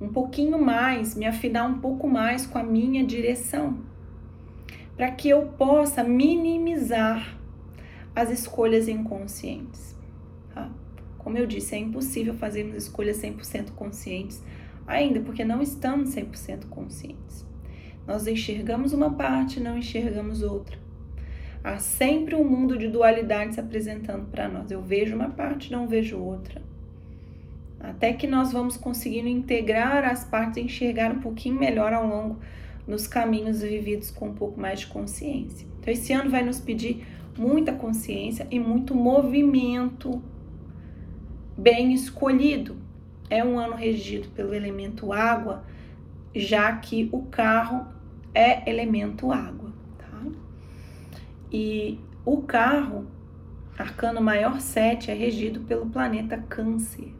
um 0.00 0.08
pouquinho 0.08 0.58
mais, 0.58 1.14
me 1.14 1.26
afinar 1.26 1.66
um 1.66 1.78
pouco 1.78 2.08
mais 2.08 2.46
com 2.46 2.58
a 2.58 2.62
minha 2.62 3.04
direção, 3.04 3.80
para 4.96 5.10
que 5.10 5.28
eu 5.28 5.48
possa 5.58 6.02
minimizar 6.02 7.38
as 8.14 8.30
escolhas 8.30 8.88
inconscientes. 8.88 9.89
Como 11.30 11.38
eu 11.38 11.46
disse, 11.46 11.76
é 11.76 11.78
impossível 11.78 12.34
fazermos 12.34 12.74
escolhas 12.74 13.22
100% 13.22 13.70
conscientes, 13.76 14.42
ainda 14.84 15.20
porque 15.20 15.44
não 15.44 15.62
estamos 15.62 16.12
100% 16.12 16.66
conscientes. 16.68 17.46
Nós 18.04 18.26
enxergamos 18.26 18.92
uma 18.92 19.12
parte, 19.12 19.60
não 19.60 19.78
enxergamos 19.78 20.42
outra. 20.42 20.76
Há 21.62 21.78
sempre 21.78 22.34
um 22.34 22.42
mundo 22.42 22.76
de 22.76 22.88
dualidade 22.88 23.54
se 23.54 23.60
apresentando 23.60 24.26
para 24.26 24.48
nós. 24.48 24.72
Eu 24.72 24.82
vejo 24.82 25.14
uma 25.14 25.30
parte, 25.30 25.70
não 25.70 25.86
vejo 25.86 26.18
outra. 26.18 26.60
Até 27.78 28.12
que 28.12 28.26
nós 28.26 28.50
vamos 28.50 28.76
conseguindo 28.76 29.28
integrar 29.28 30.04
as 30.04 30.24
partes 30.24 30.56
e 30.56 30.62
enxergar 30.62 31.12
um 31.12 31.20
pouquinho 31.20 31.60
melhor 31.60 31.92
ao 31.92 32.08
longo 32.08 32.40
nos 32.88 33.06
caminhos 33.06 33.62
vividos 33.62 34.10
com 34.10 34.30
um 34.30 34.34
pouco 34.34 34.60
mais 34.60 34.80
de 34.80 34.88
consciência. 34.88 35.64
Então, 35.78 35.92
esse 35.94 36.12
ano 36.12 36.28
vai 36.28 36.42
nos 36.42 36.58
pedir 36.58 37.06
muita 37.38 37.72
consciência 37.72 38.48
e 38.50 38.58
muito 38.58 38.96
movimento 38.96 40.20
bem 41.60 41.92
escolhido. 41.92 42.76
É 43.28 43.44
um 43.44 43.58
ano 43.58 43.74
regido 43.74 44.28
pelo 44.30 44.54
elemento 44.54 45.12
água, 45.12 45.62
já 46.34 46.74
que 46.76 47.08
o 47.12 47.22
carro 47.24 47.86
é 48.34 48.68
elemento 48.68 49.30
água, 49.30 49.70
tá? 49.98 50.22
E 51.52 52.00
o 52.24 52.38
carro, 52.38 53.06
arcano 53.78 54.20
maior 54.20 54.60
7, 54.60 55.10
é 55.10 55.14
regido 55.14 55.60
pelo 55.60 55.86
planeta 55.86 56.38
Câncer. 56.38 57.14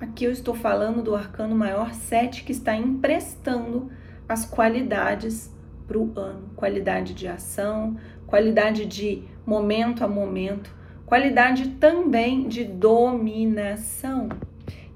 Aqui 0.00 0.24
eu 0.24 0.32
estou 0.32 0.54
falando 0.54 1.02
do 1.02 1.14
arcano 1.14 1.54
maior 1.54 1.92
7 1.92 2.44
que 2.44 2.52
está 2.52 2.74
emprestando 2.74 3.90
as 4.28 4.44
qualidades 4.44 5.54
para 5.86 5.98
o 5.98 6.12
ano, 6.16 6.50
qualidade 6.56 7.14
de 7.14 7.28
ação, 7.28 7.96
qualidade 8.26 8.86
de 8.86 9.22
momento 9.44 10.02
a 10.02 10.08
momento, 10.08 10.74
qualidade 11.12 11.72
também 11.72 12.48
de 12.48 12.64
dominação. 12.64 14.30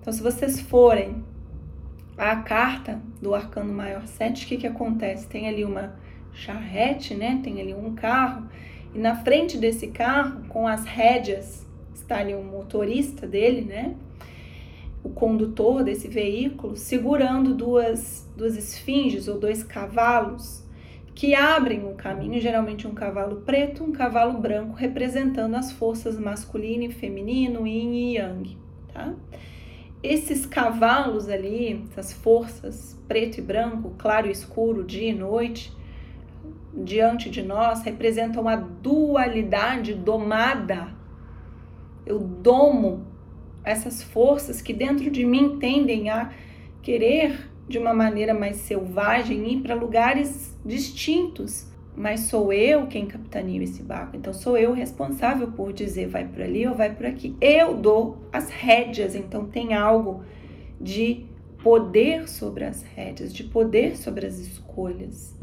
Então, 0.00 0.10
se 0.10 0.22
vocês 0.22 0.58
forem 0.58 1.22
à 2.16 2.36
carta 2.36 3.02
do 3.20 3.34
arcano 3.34 3.70
maior 3.74 4.06
7, 4.06 4.46
o 4.46 4.48
que, 4.48 4.56
que 4.56 4.66
acontece? 4.66 5.26
Tem 5.26 5.46
ali 5.46 5.62
uma 5.62 5.94
charrete, 6.32 7.14
né? 7.14 7.38
Tem 7.44 7.60
ali 7.60 7.74
um 7.74 7.94
carro, 7.94 8.48
e 8.94 8.98
na 8.98 9.16
frente 9.16 9.58
desse 9.58 9.88
carro, 9.88 10.40
com 10.48 10.66
as 10.66 10.86
rédeas, 10.86 11.66
está 11.94 12.20
ali 12.20 12.34
o 12.34 12.42
motorista 12.42 13.26
dele, 13.26 13.60
né? 13.60 13.94
O 15.04 15.10
condutor 15.10 15.84
desse 15.84 16.08
veículo, 16.08 16.76
segurando 16.76 17.52
duas, 17.52 18.26
duas 18.34 18.56
esfinges 18.56 19.28
ou 19.28 19.38
dois 19.38 19.62
cavalos 19.62 20.65
que 21.16 21.34
abrem 21.34 21.82
o 21.86 21.94
caminho, 21.94 22.38
geralmente 22.38 22.86
um 22.86 22.92
cavalo 22.92 23.36
preto, 23.36 23.82
um 23.82 23.90
cavalo 23.90 24.38
branco, 24.38 24.74
representando 24.74 25.54
as 25.54 25.72
forças 25.72 26.18
masculino 26.18 26.84
e 26.84 26.92
feminino, 26.92 27.66
yin 27.66 27.94
e 27.94 28.16
yang, 28.16 28.58
tá? 28.92 29.14
Esses 30.02 30.44
cavalos 30.44 31.26
ali, 31.26 31.82
essas 31.90 32.12
forças 32.12 33.02
preto 33.08 33.38
e 33.38 33.40
branco, 33.40 33.94
claro 33.96 34.28
e 34.28 34.30
escuro, 34.30 34.84
dia 34.84 35.08
e 35.08 35.14
noite, 35.14 35.72
diante 36.74 37.30
de 37.30 37.42
nós, 37.42 37.82
representam 37.82 38.46
a 38.46 38.56
dualidade 38.56 39.94
domada. 39.94 40.94
Eu 42.04 42.18
domo 42.18 43.06
essas 43.64 44.02
forças 44.02 44.60
que 44.60 44.74
dentro 44.74 45.10
de 45.10 45.24
mim 45.24 45.58
tendem 45.58 46.10
a 46.10 46.30
querer 46.82 47.55
de 47.68 47.78
uma 47.78 47.92
maneira 47.92 48.32
mais 48.32 48.56
selvagem, 48.56 49.52
ir 49.52 49.60
para 49.62 49.74
lugares 49.74 50.56
distintos. 50.64 51.66
Mas 51.96 52.20
sou 52.20 52.52
eu 52.52 52.86
quem 52.86 53.06
capitaneia 53.06 53.64
esse 53.64 53.82
barco. 53.82 54.16
Então 54.16 54.32
sou 54.32 54.58
eu 54.58 54.72
responsável 54.74 55.50
por 55.52 55.72
dizer 55.72 56.08
vai 56.08 56.26
por 56.26 56.42
ali 56.42 56.66
ou 56.66 56.74
vai 56.74 56.94
por 56.94 57.06
aqui. 57.06 57.34
Eu 57.40 57.74
dou 57.74 58.18
as 58.30 58.50
rédeas, 58.50 59.14
então 59.14 59.46
tem 59.46 59.72
algo 59.72 60.22
de 60.78 61.24
poder 61.62 62.28
sobre 62.28 62.64
as 62.64 62.82
rédeas, 62.82 63.34
de 63.34 63.44
poder 63.44 63.96
sobre 63.96 64.26
as 64.26 64.38
escolhas, 64.38 65.34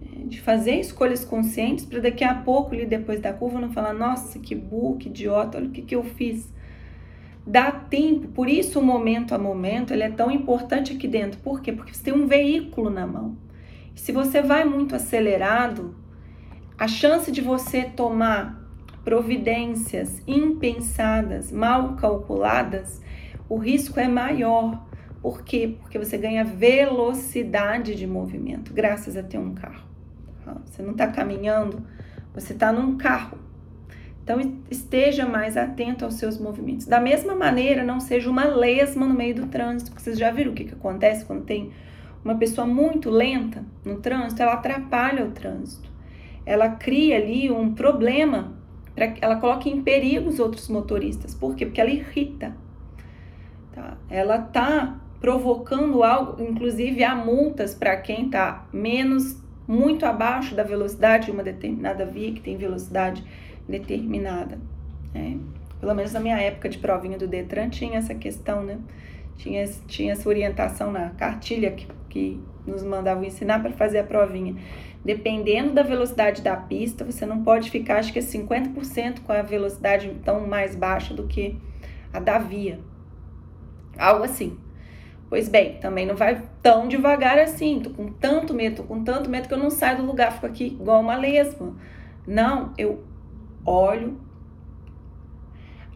é, 0.00 0.24
de 0.24 0.40
fazer 0.40 0.78
escolhas 0.78 1.24
conscientes 1.24 1.84
para 1.84 1.98
daqui 1.98 2.22
a 2.22 2.34
pouco, 2.34 2.72
ali 2.74 2.86
depois 2.86 3.20
da 3.20 3.32
curva, 3.32 3.60
não 3.60 3.72
falar: 3.72 3.92
nossa, 3.92 4.38
que 4.38 4.54
burro, 4.54 4.98
que 4.98 5.08
idiota, 5.08 5.58
olha 5.58 5.66
o 5.66 5.70
que, 5.70 5.82
que 5.82 5.94
eu 5.96 6.04
fiz. 6.04 6.48
Dá 7.46 7.72
tempo, 7.72 8.28
por 8.28 8.48
isso 8.48 8.78
o 8.78 8.84
momento 8.84 9.34
a 9.34 9.38
momento 9.38 9.92
ele 9.92 10.04
é 10.04 10.10
tão 10.10 10.30
importante 10.30 10.92
aqui 10.92 11.08
dentro. 11.08 11.40
Por 11.40 11.60
quê? 11.60 11.72
Porque 11.72 11.92
você 11.92 12.04
tem 12.04 12.14
um 12.14 12.26
veículo 12.26 12.88
na 12.88 13.06
mão. 13.06 13.36
Se 13.94 14.12
você 14.12 14.40
vai 14.40 14.64
muito 14.64 14.94
acelerado, 14.94 15.94
a 16.78 16.86
chance 16.86 17.30
de 17.30 17.40
você 17.40 17.82
tomar 17.82 18.62
providências 19.04 20.22
impensadas, 20.26 21.50
mal 21.50 21.96
calculadas, 21.96 23.00
o 23.48 23.56
risco 23.56 23.98
é 23.98 24.08
maior. 24.08 24.86
Por 25.20 25.42
quê? 25.42 25.76
Porque 25.80 25.98
você 25.98 26.16
ganha 26.16 26.44
velocidade 26.44 27.94
de 27.94 28.06
movimento 28.06 28.72
graças 28.72 29.16
a 29.16 29.22
ter 29.22 29.38
um 29.38 29.54
carro. 29.54 29.84
Você 30.64 30.82
não 30.82 30.92
está 30.92 31.06
caminhando, 31.06 31.84
você 32.34 32.52
está 32.52 32.72
num 32.72 32.96
carro. 32.96 33.38
Então 34.22 34.38
esteja 34.70 35.26
mais 35.26 35.56
atento 35.56 36.04
aos 36.04 36.14
seus 36.14 36.38
movimentos. 36.38 36.86
Da 36.86 37.00
mesma 37.00 37.34
maneira, 37.34 37.82
não 37.82 37.98
seja 37.98 38.30
uma 38.30 38.44
lesma 38.44 39.06
no 39.06 39.14
meio 39.14 39.34
do 39.34 39.46
trânsito, 39.46 39.90
porque 39.90 40.04
vocês 40.04 40.18
já 40.18 40.30
viram 40.30 40.52
o 40.52 40.54
que, 40.54 40.64
que 40.64 40.74
acontece 40.74 41.24
quando 41.24 41.44
tem 41.44 41.72
uma 42.24 42.36
pessoa 42.36 42.66
muito 42.66 43.10
lenta 43.10 43.64
no 43.84 43.96
trânsito, 43.96 44.42
ela 44.42 44.52
atrapalha 44.52 45.24
o 45.24 45.32
trânsito. 45.32 45.90
Ela 46.46 46.68
cria 46.68 47.16
ali 47.16 47.50
um 47.50 47.74
problema, 47.74 48.52
pra, 48.94 49.12
ela 49.20 49.36
coloca 49.36 49.68
em 49.68 49.82
perigo 49.82 50.28
os 50.28 50.38
outros 50.38 50.68
motoristas. 50.68 51.34
Por 51.34 51.56
quê? 51.56 51.66
Porque 51.66 51.80
ela 51.80 51.90
irrita. 51.90 52.56
Tá? 53.72 53.96
Ela 54.08 54.38
tá 54.38 55.00
provocando 55.20 56.02
algo, 56.02 56.42
inclusive 56.42 57.02
há 57.02 57.14
multas 57.14 57.74
para 57.74 57.96
quem 57.96 58.26
está 58.26 58.66
menos, 58.72 59.40
muito 59.66 60.04
abaixo 60.04 60.54
da 60.54 60.62
velocidade 60.62 61.26
de 61.26 61.30
uma 61.32 61.42
determinada 61.42 62.04
via 62.04 62.32
que 62.32 62.40
tem 62.40 62.56
velocidade 62.56 63.24
determinada. 63.72 64.58
Né? 65.14 65.38
Pelo 65.80 65.94
menos 65.94 66.12
na 66.12 66.20
minha 66.20 66.38
época 66.38 66.68
de 66.68 66.78
provinha 66.78 67.18
do 67.18 67.26
Detran 67.26 67.68
tinha 67.68 67.98
essa 67.98 68.14
questão, 68.14 68.62
né? 68.62 68.78
Tinha, 69.36 69.66
tinha 69.88 70.12
essa 70.12 70.28
orientação 70.28 70.92
na 70.92 71.10
cartilha 71.10 71.72
que, 71.72 71.88
que 72.08 72.40
nos 72.66 72.84
mandavam 72.84 73.24
ensinar 73.24 73.60
para 73.60 73.72
fazer 73.72 73.98
a 73.98 74.04
provinha. 74.04 74.54
Dependendo 75.04 75.72
da 75.72 75.82
velocidade 75.82 76.42
da 76.42 76.54
pista, 76.54 77.04
você 77.04 77.26
não 77.26 77.42
pode 77.42 77.70
ficar, 77.70 77.98
acho 77.98 78.12
que 78.12 78.20
é 78.20 78.22
50% 78.22 79.20
com 79.20 79.32
a 79.32 79.42
velocidade 79.42 80.06
então 80.06 80.46
mais 80.46 80.76
baixa 80.76 81.12
do 81.12 81.26
que 81.26 81.58
a 82.12 82.20
da 82.20 82.38
via. 82.38 82.78
Algo 83.98 84.22
assim. 84.24 84.56
Pois 85.28 85.48
bem, 85.48 85.78
também 85.78 86.06
não 86.06 86.14
vai 86.14 86.42
tão 86.62 86.86
devagar 86.86 87.38
assim. 87.38 87.80
Tô 87.80 87.90
com 87.90 88.12
tanto 88.12 88.54
medo, 88.54 88.76
tô 88.76 88.82
com 88.84 89.02
tanto 89.02 89.28
medo 89.28 89.48
que 89.48 89.54
eu 89.54 89.58
não 89.58 89.70
saio 89.70 89.96
do 89.96 90.06
lugar, 90.06 90.32
fico 90.34 90.46
aqui 90.46 90.66
igual 90.66 91.00
uma 91.00 91.16
lesma. 91.16 91.74
Não, 92.26 92.72
eu 92.78 93.02
olho, 93.64 94.18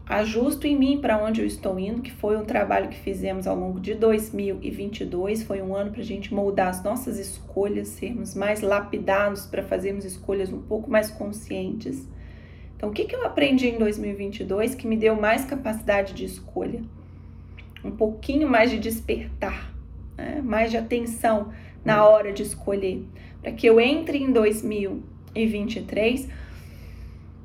ajusto 0.05 0.65
em 0.65 0.77
mim 0.77 0.99
para 0.99 1.21
onde 1.23 1.41
eu 1.41 1.47
estou 1.47 1.77
indo, 1.79 2.01
que 2.01 2.11
foi 2.11 2.37
um 2.37 2.45
trabalho 2.45 2.89
que 2.89 2.97
fizemos 2.97 3.45
ao 3.45 3.55
longo 3.55 3.79
de 3.79 3.93
2022. 3.93 5.43
Foi 5.43 5.61
um 5.61 5.75
ano 5.75 5.91
para 5.91 6.01
a 6.01 6.05
gente 6.05 6.33
moldar 6.33 6.69
as 6.69 6.83
nossas 6.83 7.19
escolhas, 7.19 7.89
sermos 7.89 8.33
mais 8.33 8.61
lapidados 8.61 9.45
para 9.45 9.61
fazermos 9.63 10.05
escolhas 10.05 10.51
um 10.51 10.61
pouco 10.61 10.89
mais 10.89 11.11
conscientes. 11.11 12.07
Então, 12.75 12.89
o 12.89 12.93
que, 12.93 13.05
que 13.05 13.15
eu 13.15 13.25
aprendi 13.25 13.67
em 13.67 13.77
2022 13.79 14.75
que 14.75 14.87
me 14.87 14.95
deu 14.95 15.15
mais 15.15 15.43
capacidade 15.43 16.13
de 16.13 16.25
escolha? 16.25 16.81
Um 17.83 17.91
pouquinho 17.91 18.47
mais 18.47 18.69
de 18.69 18.77
despertar, 18.79 19.73
né? 20.15 20.41
mais 20.43 20.71
de 20.71 20.77
atenção 20.77 21.51
na 21.83 22.05
hora 22.05 22.31
de 22.31 22.43
escolher, 22.43 23.03
para 23.41 23.51
que 23.51 23.65
eu 23.65 23.79
entre 23.79 24.19
em 24.19 24.31
2023 24.31 26.29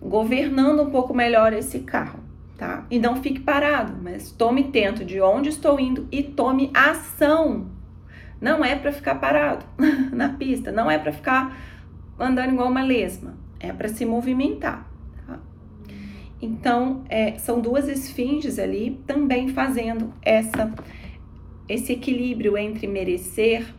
governando 0.03 0.83
um 0.83 0.91
pouco 0.91 1.15
melhor 1.15 1.53
esse 1.53 1.81
carro, 1.81 2.21
tá? 2.59 2.85
E 2.91 2.99
não 2.99 3.17
fique 3.17 3.41
parado, 3.41 3.95
mas 4.03 4.31
tome 4.33 4.65
tento 4.65 5.05
de 5.05 5.21
onde 5.21 5.49
estou 5.49 5.79
indo 5.79 6.09
e 6.11 6.23
tome 6.23 6.71
ação. 6.75 7.71
Não 8.41 8.65
é 8.65 8.75
para 8.75 8.93
ficar 8.93 9.17
parado 9.17 9.65
na 10.13 10.31
pista, 10.31 10.73
não 10.73 10.91
é 10.91 10.99
para 10.99 11.13
ficar 11.13 11.57
andando 12.19 12.53
igual 12.53 12.69
uma 12.69 12.83
lesma, 12.83 13.35
é 13.61 13.73
para 13.73 13.89
se 13.89 14.05
movimentar. 14.05 14.91
Tá? 15.27 15.39
Então, 16.41 17.05
é, 17.09 17.39
são 17.39 17.61
duas 17.61 17.89
esfinges 17.89 18.59
ali 18.59 19.01
também 19.07 19.49
fazendo 19.49 20.13
essa 20.21 20.73
esse 21.69 21.93
equilíbrio 21.93 22.59
entre 22.59 22.87
merecer 22.87 23.73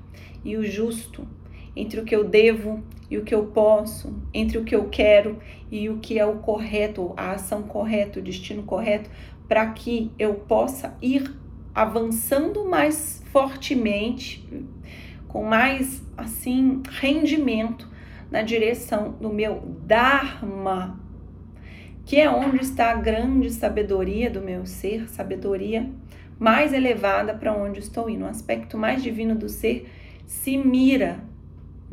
e 0.43 0.57
o 0.57 0.63
justo, 0.63 1.27
entre 1.75 1.99
o 1.99 2.05
que 2.05 2.15
eu 2.15 2.23
devo 2.23 2.83
e 3.09 3.17
o 3.17 3.23
que 3.23 3.33
eu 3.33 3.47
posso, 3.47 4.13
entre 4.33 4.57
o 4.57 4.63
que 4.63 4.75
eu 4.75 4.89
quero 4.89 5.39
e 5.71 5.89
o 5.89 5.97
que 5.97 6.17
é 6.17 6.25
o 6.25 6.37
correto, 6.37 7.13
a 7.17 7.31
ação 7.31 7.63
correta, 7.63 8.19
o 8.19 8.23
destino 8.23 8.63
correto, 8.63 9.09
para 9.47 9.67
que 9.67 10.11
eu 10.17 10.35
possa 10.35 10.95
ir 11.01 11.35
avançando 11.73 12.65
mais 12.65 13.23
fortemente, 13.31 14.47
com 15.27 15.43
mais 15.43 16.03
assim 16.15 16.81
rendimento 16.89 17.89
na 18.29 18.41
direção 18.41 19.11
do 19.11 19.29
meu 19.29 19.61
Dharma, 19.85 20.99
que 22.05 22.19
é 22.19 22.29
onde 22.29 22.61
está 22.61 22.91
a 22.91 22.95
grande 22.95 23.49
sabedoria 23.51 24.29
do 24.29 24.41
meu 24.41 24.65
ser, 24.65 25.09
sabedoria 25.09 25.89
mais 26.39 26.73
elevada 26.73 27.33
para 27.33 27.53
onde 27.53 27.79
estou 27.79 28.09
indo, 28.09 28.25
o 28.25 28.27
aspecto 28.27 28.77
mais 28.77 29.01
divino 29.01 29.35
do 29.35 29.47
ser 29.47 29.89
se 30.25 30.57
mira 30.57 31.23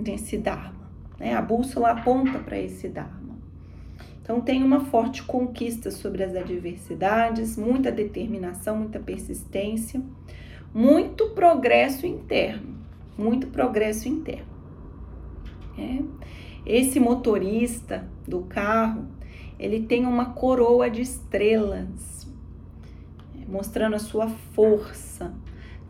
nesse 0.01 0.39
Dharma. 0.39 0.91
Né? 1.19 1.35
A 1.35 1.43
bússola 1.43 1.91
aponta 1.91 2.39
para 2.39 2.59
esse 2.59 2.89
Dharma. 2.89 3.39
Então, 4.23 4.41
tem 4.41 4.63
uma 4.63 4.81
forte 4.81 5.23
conquista 5.25 5.91
sobre 5.91 6.23
as 6.23 6.37
adversidades, 6.37 7.57
muita 7.57 7.91
determinação, 7.91 8.77
muita 8.77 9.01
persistência, 9.01 10.01
muito 10.73 11.31
progresso 11.31 12.07
interno. 12.07 12.79
Muito 13.19 13.49
progresso 13.49 14.09
interno. 14.09 14.47
É. 15.77 15.99
Esse 16.65 17.01
motorista 17.01 18.09
do 18.27 18.43
carro, 18.43 19.09
ele 19.59 19.83
tem 19.83 20.07
uma 20.07 20.27
coroa 20.27 20.89
de 20.89 21.03
estrelas, 21.03 22.29
mostrando 23.49 23.97
a 23.97 23.99
sua 23.99 24.29
força, 24.55 25.35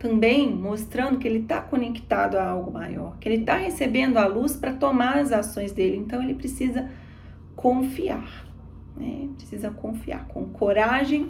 também 0.00 0.50
mostrando 0.50 1.18
que 1.18 1.28
ele 1.28 1.40
está 1.40 1.60
conectado 1.60 2.36
a 2.36 2.48
algo 2.48 2.72
maior, 2.72 3.18
que 3.18 3.28
ele 3.28 3.42
está 3.42 3.56
recebendo 3.56 4.16
a 4.16 4.26
luz 4.26 4.56
para 4.56 4.72
tomar 4.72 5.18
as 5.18 5.30
ações 5.30 5.72
dele. 5.72 5.98
Então 5.98 6.22
ele 6.22 6.34
precisa 6.34 6.90
confiar, 7.54 8.46
né? 8.96 9.28
Precisa 9.36 9.70
confiar 9.70 10.26
com 10.26 10.46
coragem 10.46 11.28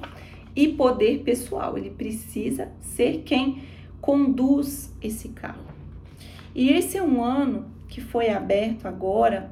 e 0.54 0.68
poder 0.68 1.24
pessoal. 1.24 1.76
Ele 1.76 1.90
precisa 1.90 2.70
ser 2.80 3.22
quem 3.24 3.60
conduz 4.00 4.96
esse 5.02 5.30
carro. 5.30 5.66
E 6.54 6.70
esse 6.70 6.96
é 6.96 7.02
um 7.02 7.24
ano 7.24 7.66
que 7.88 8.00
foi 8.00 8.30
aberto 8.30 8.86
agora 8.86 9.50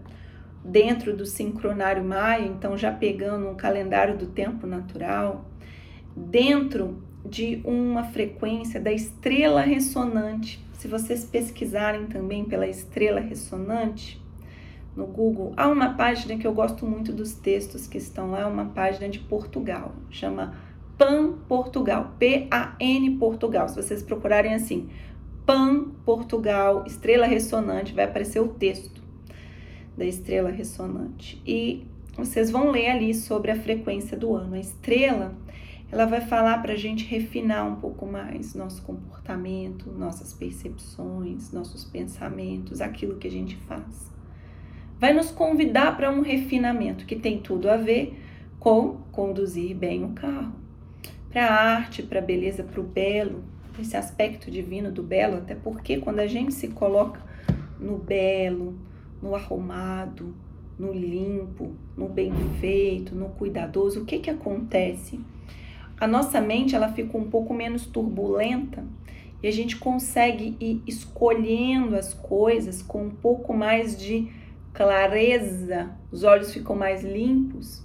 dentro 0.64 1.16
do 1.16 1.26
sincronário 1.26 2.04
maia, 2.04 2.46
então 2.46 2.78
já 2.78 2.92
pegando 2.92 3.48
um 3.48 3.57
calendário 3.57 4.16
do 4.16 4.26
tempo 4.26 4.64
natural, 4.64 5.44
dentro 6.16 7.07
de 7.28 7.60
uma 7.64 8.04
frequência 8.04 8.80
da 8.80 8.92
estrela 8.92 9.60
ressonante. 9.60 10.64
Se 10.72 10.88
vocês 10.88 11.24
pesquisarem 11.24 12.06
também 12.06 12.44
pela 12.44 12.66
estrela 12.66 13.20
ressonante 13.20 14.20
no 14.96 15.06
Google, 15.06 15.52
há 15.56 15.68
uma 15.68 15.94
página 15.94 16.36
que 16.38 16.46
eu 16.46 16.52
gosto 16.52 16.86
muito 16.86 17.12
dos 17.12 17.34
textos 17.34 17.86
que 17.86 17.98
estão 17.98 18.30
lá, 18.30 18.46
uma 18.46 18.66
página 18.66 19.08
de 19.08 19.18
Portugal, 19.18 19.94
chama 20.10 20.54
Pan 20.96 21.34
Portugal, 21.46 22.14
P-A-N 22.18 23.10
Portugal. 23.18 23.68
Se 23.68 23.76
vocês 23.76 24.02
procurarem 24.02 24.54
assim, 24.54 24.88
Pan 25.46 25.84
Portugal, 26.04 26.84
estrela 26.86 27.26
ressonante, 27.26 27.94
vai 27.94 28.04
aparecer 28.04 28.40
o 28.40 28.48
texto 28.48 29.00
da 29.96 30.04
estrela 30.04 30.50
ressonante. 30.50 31.40
E 31.46 31.86
vocês 32.16 32.50
vão 32.50 32.70
ler 32.70 32.90
ali 32.90 33.14
sobre 33.14 33.50
a 33.50 33.56
frequência 33.56 34.16
do 34.16 34.34
ano. 34.34 34.54
A 34.54 34.58
estrela 34.58 35.34
ela 35.90 36.05
vai 36.05 36.20
falar 36.20 36.61
para 36.61 36.74
a 36.74 36.77
gente 36.77 37.05
refinar 37.05 37.66
um 37.66 37.77
pouco 37.77 38.07
mais 38.07 38.55
nosso 38.55 38.83
comportamento, 38.83 39.90
nossas 39.90 40.33
percepções, 40.33 41.51
nossos 41.51 41.85
pensamentos, 41.85 42.81
aquilo 42.81 43.16
que 43.16 43.27
a 43.27 43.31
gente 43.31 43.57
faz. 43.57 44.11
Vai 45.01 45.14
nos 45.14 45.31
convidar 45.31 45.96
para 45.96 46.11
um 46.11 46.20
refinamento 46.20 47.07
que 47.07 47.16
tem 47.16 47.40
tudo 47.40 47.70
a 47.70 47.77
ver 47.77 48.20
com 48.59 48.98
conduzir 49.12 49.74
bem 49.74 50.05
o 50.05 50.11
carro, 50.11 50.53
para 51.31 51.46
a 51.46 51.77
arte, 51.77 52.03
para 52.03 52.18
a 52.18 52.22
beleza, 52.22 52.62
para 52.62 52.81
o 52.81 52.85
belo, 52.85 53.42
esse 53.79 53.96
aspecto 53.96 54.51
divino 54.51 54.90
do 54.90 55.03
belo, 55.03 55.37
até 55.37 55.55
porque 55.55 55.98
quando 55.98 56.18
a 56.18 56.27
gente 56.27 56.53
se 56.53 56.68
coloca 56.68 57.20
no 57.79 57.96
belo, 57.96 58.77
no 59.22 59.35
arrumado, 59.35 60.35
no 60.79 60.92
limpo, 60.92 61.72
no 61.96 62.09
bem 62.09 62.33
feito, 62.61 63.14
no 63.14 63.31
cuidadoso, 63.31 64.03
o 64.03 64.05
que 64.05 64.18
que 64.18 64.31
acontece? 64.31 65.20
A 66.00 66.06
nossa 66.06 66.40
mente 66.40 66.74
ela 66.74 66.92
fica 66.92 67.16
um 67.16 67.28
pouco 67.28 67.52
menos 67.52 67.87
turbulenta 67.87 68.84
e 69.42 69.48
a 69.48 69.52
gente 69.52 69.76
consegue 69.76 70.56
ir 70.61 70.82
escolhendo 70.87 71.96
as 71.96 72.14
coisas 72.14 72.82
com 72.82 73.04
um 73.04 73.11
pouco 73.11 73.54
mais 73.54 73.98
de 73.98 74.30
clareza, 74.72 75.90
os 76.11 76.24
olhos 76.24 76.52
ficam 76.52 76.76
mais 76.76 77.02
limpos. 77.02 77.84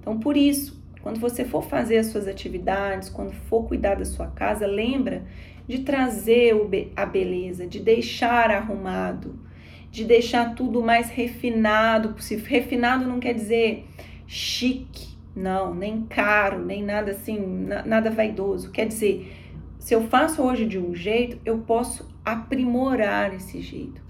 Então, 0.00 0.18
por 0.18 0.36
isso, 0.36 0.82
quando 1.02 1.20
você 1.20 1.44
for 1.44 1.62
fazer 1.62 1.98
as 1.98 2.06
suas 2.06 2.26
atividades, 2.26 3.08
quando 3.08 3.32
for 3.32 3.66
cuidar 3.66 3.96
da 3.96 4.04
sua 4.04 4.28
casa, 4.28 4.66
lembra 4.66 5.24
de 5.66 5.80
trazer 5.80 6.54
a 6.96 7.06
beleza, 7.06 7.66
de 7.66 7.80
deixar 7.80 8.50
arrumado, 8.50 9.38
de 9.90 10.04
deixar 10.04 10.54
tudo 10.54 10.82
mais 10.82 11.10
refinado 11.10 12.10
possível. 12.10 12.44
Refinado 12.46 13.06
não 13.06 13.20
quer 13.20 13.34
dizer 13.34 13.86
chique, 14.26 15.09
não, 15.40 15.74
nem 15.74 16.02
caro, 16.02 16.64
nem 16.64 16.82
nada 16.82 17.12
assim, 17.12 17.66
nada 17.86 18.10
vaidoso. 18.10 18.70
Quer 18.70 18.86
dizer, 18.86 19.32
se 19.78 19.94
eu 19.94 20.02
faço 20.08 20.42
hoje 20.42 20.66
de 20.66 20.78
um 20.78 20.94
jeito, 20.94 21.38
eu 21.44 21.58
posso 21.58 22.08
aprimorar 22.24 23.34
esse 23.34 23.60
jeito. 23.60 24.02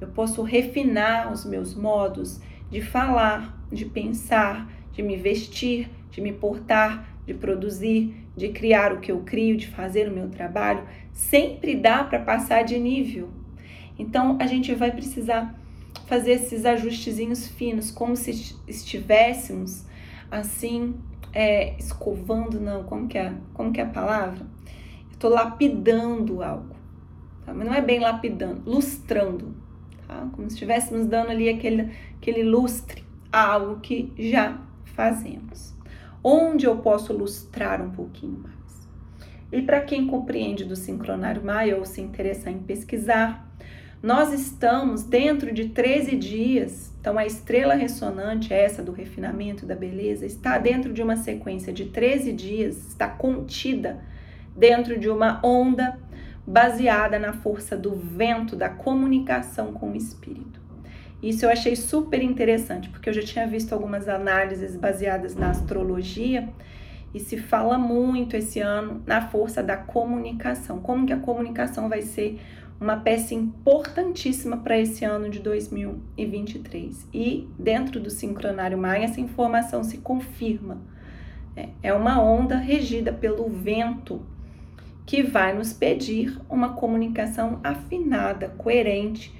Eu 0.00 0.08
posso 0.08 0.42
refinar 0.42 1.32
os 1.32 1.44
meus 1.44 1.74
modos 1.74 2.40
de 2.70 2.80
falar, 2.80 3.60
de 3.70 3.84
pensar, 3.84 4.70
de 4.92 5.02
me 5.02 5.16
vestir, 5.16 5.90
de 6.10 6.20
me 6.20 6.32
portar, 6.32 7.16
de 7.26 7.34
produzir, 7.34 8.14
de 8.36 8.48
criar 8.48 8.92
o 8.92 9.00
que 9.00 9.12
eu 9.12 9.20
crio, 9.20 9.56
de 9.56 9.66
fazer 9.66 10.08
o 10.08 10.14
meu 10.14 10.30
trabalho. 10.30 10.84
Sempre 11.12 11.74
dá 11.74 12.04
para 12.04 12.20
passar 12.20 12.62
de 12.62 12.78
nível. 12.78 13.28
Então 13.98 14.38
a 14.40 14.46
gente 14.46 14.74
vai 14.74 14.90
precisar 14.90 15.54
fazer 16.06 16.32
esses 16.32 16.64
ajustezinhos 16.64 17.46
finos, 17.48 17.90
como 17.90 18.16
se 18.16 18.56
estivéssemos 18.66 19.84
assim 20.30 20.94
é, 21.32 21.76
escovando, 21.78 22.60
não, 22.60 22.84
como 22.84 23.08
que 23.08 23.18
é, 23.18 23.34
como 23.54 23.72
que 23.72 23.80
é 23.80 23.84
a 23.84 23.88
palavra? 23.88 24.46
Estou 25.10 25.30
lapidando 25.30 26.42
algo, 26.42 26.74
tá? 27.44 27.52
mas 27.52 27.66
não 27.66 27.74
é 27.74 27.80
bem 27.80 28.00
lapidando, 28.00 28.62
lustrando, 28.64 29.54
tá? 30.06 30.28
Como 30.32 30.48
se 30.48 30.54
estivéssemos 30.54 31.06
dando 31.06 31.30
ali 31.30 31.48
aquele, 31.48 31.90
aquele 32.16 32.42
lustre 32.42 33.04
a 33.32 33.52
algo 33.52 33.80
que 33.80 34.12
já 34.18 34.58
fazemos. 34.84 35.74
Onde 36.22 36.66
eu 36.66 36.76
posso 36.78 37.12
lustrar 37.12 37.80
um 37.80 37.90
pouquinho 37.90 38.38
mais? 38.42 38.88
E 39.52 39.62
para 39.62 39.80
quem 39.80 40.06
compreende 40.06 40.64
do 40.64 40.76
sincronário 40.76 41.44
Maia 41.44 41.76
ou 41.76 41.84
se 41.84 42.00
interessar 42.00 42.52
em 42.52 42.58
pesquisar, 42.58 43.50
nós 44.02 44.32
estamos 44.32 45.02
dentro 45.02 45.52
de 45.52 45.70
13 45.70 46.16
dias. 46.16 46.89
Então, 47.00 47.16
a 47.16 47.24
estrela 47.24 47.74
ressonante, 47.74 48.52
essa 48.52 48.82
do 48.82 48.92
refinamento 48.92 49.64
da 49.64 49.74
beleza, 49.74 50.26
está 50.26 50.58
dentro 50.58 50.92
de 50.92 51.02
uma 51.02 51.16
sequência 51.16 51.72
de 51.72 51.86
13 51.86 52.30
dias, 52.32 52.88
está 52.88 53.08
contida 53.08 54.00
dentro 54.54 54.98
de 54.98 55.08
uma 55.08 55.40
onda 55.42 55.98
baseada 56.46 57.18
na 57.18 57.32
força 57.32 57.74
do 57.74 57.94
vento, 57.94 58.54
da 58.54 58.68
comunicação 58.68 59.72
com 59.72 59.92
o 59.92 59.96
espírito. 59.96 60.60
Isso 61.22 61.46
eu 61.46 61.50
achei 61.50 61.74
super 61.74 62.22
interessante, 62.22 62.90
porque 62.90 63.08
eu 63.08 63.14
já 63.14 63.22
tinha 63.22 63.46
visto 63.46 63.72
algumas 63.72 64.06
análises 64.06 64.76
baseadas 64.76 65.34
na 65.34 65.50
astrologia 65.50 66.48
e 67.14 67.20
se 67.20 67.36
fala 67.36 67.78
muito 67.78 68.36
esse 68.36 68.60
ano 68.60 69.02
na 69.06 69.22
força 69.22 69.62
da 69.62 69.76
comunicação. 69.76 70.80
Como 70.80 71.06
que 71.06 71.12
a 71.12 71.18
comunicação 71.18 71.88
vai 71.88 72.02
ser 72.02 72.40
uma 72.80 72.96
peça 72.96 73.34
importantíssima 73.34 74.56
para 74.56 74.78
esse 74.78 75.04
ano 75.04 75.28
de 75.28 75.38
2023. 75.40 77.06
E 77.12 77.46
dentro 77.58 78.00
do 78.00 78.08
sincronário 78.08 78.78
Maia, 78.78 79.04
essa 79.04 79.20
informação 79.20 79.84
se 79.84 79.98
confirma. 79.98 80.80
É, 81.54 81.68
é 81.82 81.92
uma 81.92 82.22
onda 82.22 82.56
regida 82.56 83.12
pelo 83.12 83.48
vento 83.50 84.24
que 85.04 85.22
vai 85.22 85.54
nos 85.54 85.72
pedir 85.72 86.40
uma 86.48 86.70
comunicação 86.70 87.60
afinada, 87.62 88.48
coerente 88.50 89.34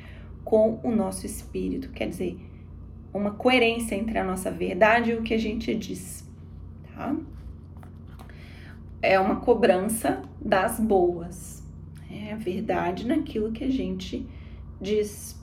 com 0.45 0.81
o 0.83 0.91
nosso 0.91 1.25
espírito, 1.25 1.91
quer 1.91 2.09
dizer, 2.09 2.39
uma 3.13 3.33
coerência 3.33 3.95
entre 3.95 4.19
a 4.19 4.25
nossa 4.25 4.51
verdade 4.51 5.13
e 5.13 5.15
o 5.15 5.23
que 5.23 5.33
a 5.33 5.39
gente 5.39 5.75
diz, 5.75 6.29
tá? 6.95 7.15
É 9.01 9.19
uma 9.19 9.37
cobrança 9.37 10.23
das 10.41 10.79
boas, 10.79 11.60
é 12.11 12.33
a 12.33 12.37
verdade 12.37 13.07
naquilo 13.07 13.53
que 13.53 13.65
a 13.65 13.71
gente 13.71 14.27
diz. 14.81 15.39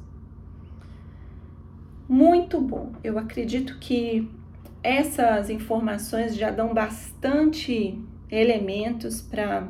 Muito 2.07 2.59
bom, 2.61 2.93
eu 3.03 3.17
acredito 3.17 3.77
que 3.79 4.29
essas 4.83 5.49
informações 5.49 6.35
já 6.35 6.51
dão 6.51 6.73
bastante 6.73 7.99
elementos 8.31 9.21
para 9.21 9.67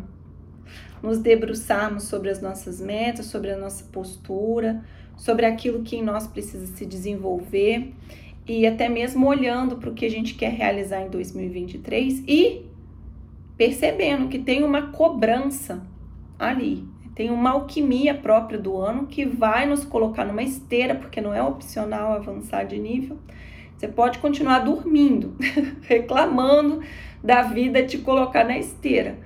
nos 1.01 1.19
debruçarmos 1.19 2.03
sobre 2.03 2.29
as 2.29 2.41
nossas 2.41 2.79
metas, 2.81 3.27
sobre 3.27 3.51
a 3.51 3.57
nossa 3.57 3.83
postura, 3.85 4.83
sobre 5.15 5.45
aquilo 5.45 5.83
que 5.83 5.95
em 5.95 6.03
nós 6.03 6.27
precisa 6.27 6.67
se 6.67 6.85
desenvolver 6.85 7.93
e 8.47 8.65
até 8.65 8.87
mesmo 8.87 9.27
olhando 9.27 9.77
para 9.77 9.89
o 9.89 9.93
que 9.93 10.05
a 10.05 10.09
gente 10.09 10.35
quer 10.35 10.51
realizar 10.51 11.01
em 11.01 11.09
2023 11.09 12.23
e 12.27 12.65
percebendo 13.57 14.27
que 14.27 14.39
tem 14.39 14.63
uma 14.63 14.91
cobrança 14.91 15.83
ali, 16.37 16.87
tem 17.15 17.31
uma 17.31 17.51
alquimia 17.51 18.13
própria 18.13 18.59
do 18.59 18.77
ano 18.77 19.07
que 19.07 19.25
vai 19.25 19.65
nos 19.65 19.83
colocar 19.83 20.25
numa 20.25 20.43
esteira, 20.43 20.95
porque 20.95 21.21
não 21.21 21.33
é 21.33 21.41
opcional 21.41 22.13
avançar 22.13 22.63
de 22.63 22.77
nível. 22.77 23.17
Você 23.75 23.87
pode 23.87 24.19
continuar 24.19 24.59
dormindo, 24.59 25.35
reclamando 25.81 26.81
da 27.23 27.41
vida 27.43 27.83
te 27.83 27.97
colocar 27.97 28.43
na 28.43 28.57
esteira, 28.57 29.17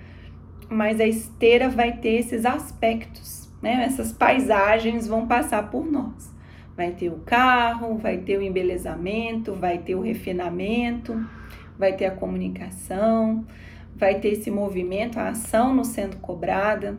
mas 0.70 1.00
a 1.00 1.06
esteira 1.06 1.70
vai 1.70 1.94
ter 1.94 2.20
esses 2.20 2.46
aspectos 2.46 3.42
né? 3.62 3.84
Essas 3.86 4.12
paisagens 4.12 5.08
vão 5.08 5.28
passar 5.28 5.70
por 5.70 5.90
nós. 5.90 6.34
Vai 6.76 6.92
ter 6.92 7.10
o 7.10 7.20
carro, 7.20 7.98
vai 7.98 8.18
ter 8.18 8.38
o 8.38 8.42
embelezamento, 8.42 9.54
vai 9.54 9.78
ter 9.78 9.96
o 9.96 10.02
refinamento, 10.02 11.14
vai 11.78 11.94
ter 11.94 12.06
a 12.06 12.12
comunicação, 12.12 13.46
vai 14.02 14.20
ter 14.20 14.34
esse 14.34 14.52
movimento, 14.52 15.18
a 15.18 15.30
ação 15.30 15.74
no 15.74 15.86
sendo 15.86 16.18
cobrada. 16.18 16.98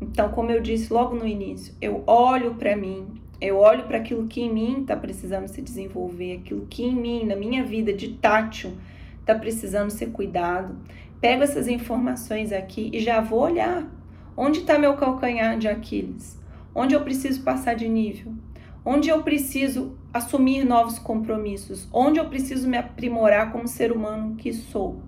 Então, 0.00 0.28
como 0.28 0.52
eu 0.52 0.60
disse 0.60 0.92
logo 0.92 1.16
no 1.16 1.26
início, 1.26 1.74
eu 1.80 2.04
olho 2.06 2.54
para 2.54 2.76
mim, 2.76 3.06
eu 3.40 3.56
olho 3.56 3.84
para 3.84 3.98
aquilo 3.98 4.28
que 4.28 4.42
em 4.42 4.52
mim 4.52 4.82
está 4.82 4.94
precisando 4.94 5.48
se 5.48 5.60
desenvolver, 5.60 6.36
aquilo 6.36 6.66
que 6.70 6.84
em 6.84 6.94
mim, 6.94 7.24
na 7.24 7.34
minha 7.34 7.64
vida 7.64 7.92
de 7.92 8.12
tátil, 8.14 8.74
está 9.18 9.34
precisando 9.34 9.90
ser 9.90 10.12
cuidado. 10.12 10.76
Pego 11.20 11.42
essas 11.42 11.66
informações 11.66 12.52
aqui 12.52 12.90
e 12.92 13.00
já 13.00 13.20
vou 13.20 13.40
olhar 13.40 13.90
Onde 14.36 14.58
está 14.58 14.78
meu 14.78 14.94
calcanhar 14.96 15.58
de 15.58 15.66
Aquiles? 15.66 16.38
Onde 16.74 16.94
eu 16.94 17.00
preciso 17.00 17.42
passar 17.42 17.74
de 17.74 17.88
nível? 17.88 18.34
Onde 18.84 19.08
eu 19.08 19.22
preciso 19.22 19.96
assumir 20.12 20.62
novos 20.62 20.98
compromissos? 20.98 21.88
Onde 21.90 22.20
eu 22.20 22.28
preciso 22.28 22.68
me 22.68 22.76
aprimorar 22.76 23.50
como 23.50 23.66
ser 23.66 23.90
humano 23.90 24.36
que 24.36 24.52
sou? 24.52 25.00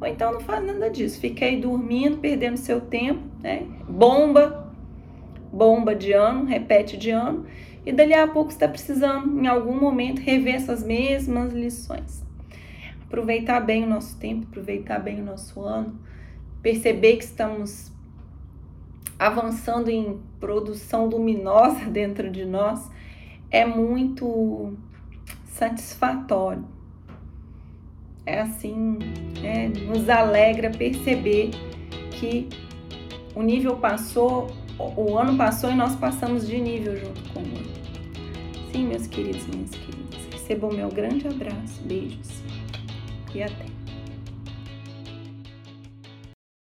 Ou 0.00 0.06
então 0.06 0.32
não 0.32 0.40
faz 0.40 0.64
nada 0.64 0.88
disso, 0.88 1.20
aí 1.40 1.60
dormindo, 1.60 2.18
perdendo 2.18 2.56
seu 2.56 2.80
tempo, 2.80 3.20
né? 3.40 3.66
Bomba, 3.88 4.72
bomba 5.52 5.94
de 5.94 6.12
ano, 6.12 6.44
repete 6.44 6.96
de 6.96 7.10
ano, 7.10 7.46
e 7.84 7.92
dali 7.92 8.14
a 8.14 8.28
pouco 8.28 8.50
está 8.50 8.68
precisando, 8.68 9.40
em 9.40 9.46
algum 9.46 9.78
momento, 9.78 10.20
rever 10.20 10.54
essas 10.54 10.84
mesmas 10.84 11.52
lições. 11.52 12.22
Aproveitar 13.06 13.60
bem 13.60 13.84
o 13.84 13.88
nosso 13.88 14.16
tempo, 14.18 14.46
aproveitar 14.48 14.98
bem 14.98 15.20
o 15.20 15.24
nosso 15.24 15.62
ano, 15.62 15.98
perceber 16.62 17.16
que 17.16 17.24
estamos 17.24 17.90
avançando 19.18 19.88
em 19.88 20.20
produção 20.38 21.06
luminosa 21.06 21.86
dentro 21.90 22.30
de 22.30 22.44
nós 22.44 22.88
é 23.50 23.64
muito 23.64 24.74
satisfatório. 25.46 26.64
É 28.28 28.42
assim, 28.42 28.98
é, 29.42 29.68
nos 29.68 30.06
alegra 30.06 30.68
perceber 30.68 31.50
que 32.10 32.46
o 33.34 33.42
nível 33.42 33.76
passou, 33.76 34.50
o 34.78 35.16
ano 35.16 35.34
passou 35.34 35.70
e 35.70 35.74
nós 35.74 35.96
passamos 35.96 36.46
de 36.46 36.60
nível 36.60 36.94
junto 36.94 37.22
com 37.32 37.40
o 37.40 37.50
outro. 37.52 37.80
Sim, 38.70 38.88
meus 38.88 39.06
queridos, 39.06 39.46
minhas 39.46 39.70
queridas, 39.70 40.20
recebam 40.30 40.70
meu 40.70 40.90
grande 40.90 41.26
abraço, 41.26 41.80
beijos 41.86 42.42
e 43.34 43.42
até. 43.42 43.77